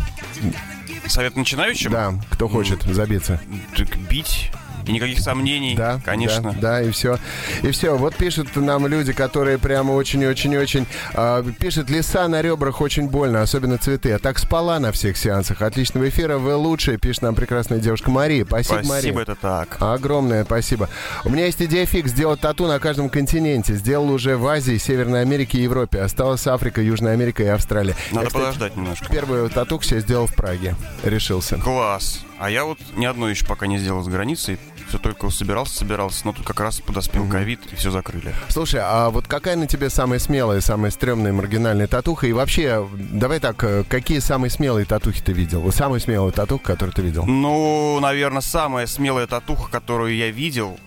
Совет 1.07 1.35
начинающим? 1.35 1.91
Да, 1.91 2.13
кто 2.31 2.47
хочет 2.47 2.83
забиться. 2.83 3.39
Так 3.75 3.97
бить. 3.97 4.51
И 4.87 4.91
никаких 4.91 5.19
сомнений, 5.19 5.75
Да, 5.75 5.99
конечно. 6.03 6.53
Да, 6.53 6.59
да, 6.61 6.81
и 6.81 6.91
все. 6.91 7.17
И 7.61 7.71
все. 7.71 7.95
Вот 7.97 8.15
пишут 8.15 8.55
нам 8.55 8.87
люди, 8.87 9.13
которые 9.13 9.57
прямо 9.57 9.91
очень-очень-очень... 9.93 10.85
э, 11.13 11.43
пишут, 11.59 11.89
леса 11.89 12.27
на 12.27 12.41
ребрах 12.41 12.81
очень 12.81 13.07
больно, 13.09 13.41
особенно 13.41 13.77
цветы. 13.77 14.11
А 14.11 14.19
так 14.19 14.39
спала 14.39 14.79
на 14.79 14.91
всех 14.91 15.17
сеансах. 15.17 15.61
Отличного 15.61 16.09
эфира, 16.09 16.37
вы 16.37 16.55
лучшие, 16.55 16.97
пишет 16.97 17.21
нам 17.23 17.35
прекрасная 17.35 17.79
девушка 17.79 18.09
Мария. 18.11 18.45
Спасибо, 18.45 18.81
Спасибо, 18.83 18.93
Мария. 18.95 19.21
это 19.21 19.35
так. 19.35 19.77
Огромное 19.79 20.43
спасибо. 20.43 20.89
У 21.23 21.29
меня 21.29 21.45
есть 21.45 21.61
идея 21.61 21.85
фикс 21.85 22.11
сделать 22.11 22.39
тату 22.41 22.67
на 22.67 22.79
каждом 22.79 23.09
континенте. 23.09 23.73
Сделал 23.75 24.09
уже 24.11 24.37
в 24.37 24.47
Азии, 24.47 24.77
Северной 24.77 25.21
Америке 25.21 25.57
и 25.59 25.61
Европе. 25.63 26.01
Осталась 26.01 26.45
Африка, 26.47 26.81
Южная 26.81 27.13
Америка 27.13 27.43
и 27.43 27.47
Австралия. 27.47 27.95
Надо 28.11 28.25
Я, 28.25 28.27
кстати, 28.27 28.43
подождать 28.43 28.75
немножко. 28.75 29.05
Первую 29.09 29.49
тату 29.49 29.81
себе 29.81 30.01
сделал 30.01 30.27
в 30.27 30.35
Праге. 30.35 30.75
Решился. 31.03 31.57
Класс. 31.57 32.21
А 32.39 32.49
я 32.49 32.65
вот 32.65 32.79
ни 32.95 33.05
одной 33.05 33.31
еще 33.31 33.45
пока 33.45 33.67
не 33.67 33.77
сделал 33.77 34.03
с 34.03 34.07
границей. 34.07 34.57
Все 34.89 34.97
только 34.97 35.29
собирался, 35.29 35.77
собирался, 35.77 36.25
но 36.25 36.33
тут 36.33 36.45
как 36.45 36.59
раз 36.59 36.79
подоспел 36.79 37.27
ковид 37.27 37.61
и 37.71 37.75
все 37.75 37.89
закрыли. 37.89 38.33
Слушай, 38.49 38.81
а 38.83 39.09
вот 39.09 39.27
какая 39.27 39.55
на 39.55 39.65
тебе 39.65 39.89
самая 39.89 40.19
смелая, 40.19 40.61
самая 40.61 40.91
стрёмная 40.91 41.33
маргинальная 41.33 41.87
татуха? 41.87 42.27
И 42.27 42.33
вообще, 42.33 42.87
давай 42.93 43.39
так, 43.39 43.63
э, 43.63 43.83
какие 43.87 44.19
самые 44.19 44.51
смелые 44.51 44.85
татухи 44.85 45.21
ты 45.21 45.31
видел? 45.31 45.61
Вот 45.61 45.73
самая 45.73 45.99
смелая 45.99 46.31
татуха, 46.31 46.63
которую 46.63 46.93
ты 46.93 47.01
видел? 47.01 47.25
Ну, 47.25 47.99
наверное, 48.01 48.41
самая 48.41 48.85
смелая 48.85 49.25
татуха, 49.25 49.71
которую 49.71 50.15
я 50.15 50.29
видел, 50.29 50.77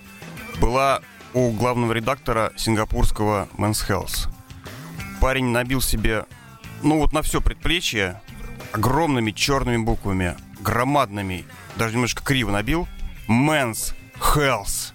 была 0.60 1.00
у 1.34 1.50
главного 1.50 1.92
редактора 1.92 2.52
сингапурского 2.56 3.48
Men's 3.58 3.86
Health. 3.88 4.28
Парень 5.20 5.46
набил 5.46 5.80
себе, 5.80 6.26
ну 6.82 6.98
вот 6.98 7.12
на 7.12 7.22
все 7.22 7.40
предплечье, 7.40 8.20
огромными 8.72 9.32
черными 9.32 9.78
буквами, 9.78 10.36
громадными, 10.66 11.44
даже 11.76 11.94
немножко 11.94 12.24
криво 12.24 12.50
набил, 12.50 12.88
Men's 13.28 13.94
Health. 14.18 14.92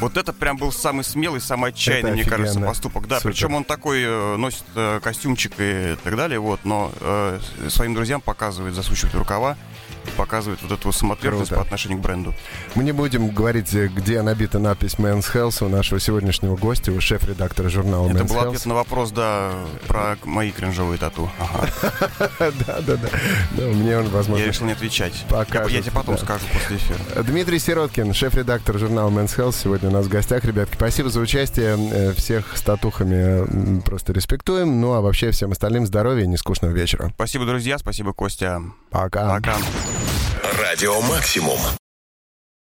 Вот 0.00 0.16
это 0.16 0.32
прям 0.32 0.56
был 0.56 0.72
самый 0.72 1.04
смелый, 1.04 1.40
самый 1.40 1.70
отчаянный, 1.70 2.10
Это 2.10 2.12
мне 2.20 2.24
кажется, 2.24 2.52
офигенно. 2.52 2.66
поступок. 2.68 3.06
Да, 3.08 3.16
Супер. 3.18 3.30
причем 3.32 3.54
он 3.54 3.64
такой 3.64 4.02
э, 4.02 4.36
носит 4.36 4.64
э, 4.74 5.00
костюмчик 5.02 5.52
и 5.58 5.96
так 6.02 6.16
далее, 6.16 6.38
вот, 6.38 6.60
но 6.64 6.90
э, 7.00 7.38
своим 7.68 7.94
друзьям 7.94 8.20
показывает, 8.20 8.74
засучивает 8.74 9.14
рукава, 9.14 9.56
показывает 10.16 10.60
вот 10.62 10.72
эту 10.72 10.90
самоотверженность 10.92 11.50
Круто. 11.50 11.60
по 11.62 11.66
отношению 11.66 11.98
к 11.98 12.00
бренду. 12.02 12.34
Мы 12.74 12.84
не 12.84 12.92
будем 12.92 13.28
говорить, 13.28 13.74
э, 13.74 13.88
где 13.88 14.22
набита 14.22 14.58
надпись 14.58 14.94
Men's 14.94 15.26
Health 15.34 15.64
у 15.64 15.68
нашего 15.68 16.00
сегодняшнего 16.00 16.56
гостя, 16.56 16.92
у 16.92 17.00
шеф-редактора 17.00 17.68
журнала 17.68 18.08
Это 18.08 18.20
Men's 18.20 18.28
был 18.28 18.36
Health. 18.36 18.46
ответ 18.48 18.66
на 18.66 18.74
вопрос, 18.74 19.10
да, 19.10 19.52
про 19.86 20.16
мои 20.24 20.50
кринжовые 20.50 20.98
тату. 20.98 21.30
Ага. 21.38 21.68
Да, 22.66 22.80
да, 22.80 22.96
да. 22.96 23.08
Да, 23.52 23.62
Мне 23.66 23.98
он, 23.98 24.04
Я 24.04 24.10
возможно, 24.10 24.44
решил 24.44 24.66
не 24.66 24.72
отвечать. 24.72 25.12
Я, 25.30 25.62
я 25.68 25.82
тебе 25.82 25.90
потом 25.92 26.16
скажу 26.18 26.44
после 26.52 26.76
эфира. 26.76 27.22
Дмитрий 27.22 27.58
Сироткин, 27.58 28.14
шеф-редактор 28.14 28.78
журнала 28.78 29.10
Men's 29.10 29.36
Health, 29.36 29.54
сегодня 29.62 29.89
у 29.90 29.92
нас 29.92 30.06
в 30.06 30.08
гостях. 30.08 30.44
Ребятки, 30.44 30.74
спасибо 30.74 31.10
за 31.10 31.20
участие. 31.20 31.76
Э, 31.92 32.12
Всех 32.14 32.56
с 32.56 32.62
татухами 32.62 33.14
м, 33.76 33.82
просто 33.82 34.12
респектуем. 34.12 34.80
Ну, 34.80 34.92
а 34.94 35.00
вообще 35.00 35.30
всем 35.32 35.52
остальным 35.52 35.86
здоровья 35.86 36.24
и 36.24 36.28
нескучного 36.28 36.72
вечера. 36.72 37.10
Спасибо, 37.14 37.44
друзья, 37.44 37.76
спасибо, 37.78 38.12
Костя. 38.12 38.62
Пока. 38.90 39.28
Пока. 39.36 39.56
Радио 40.58 41.00
Максимум. 41.02 41.58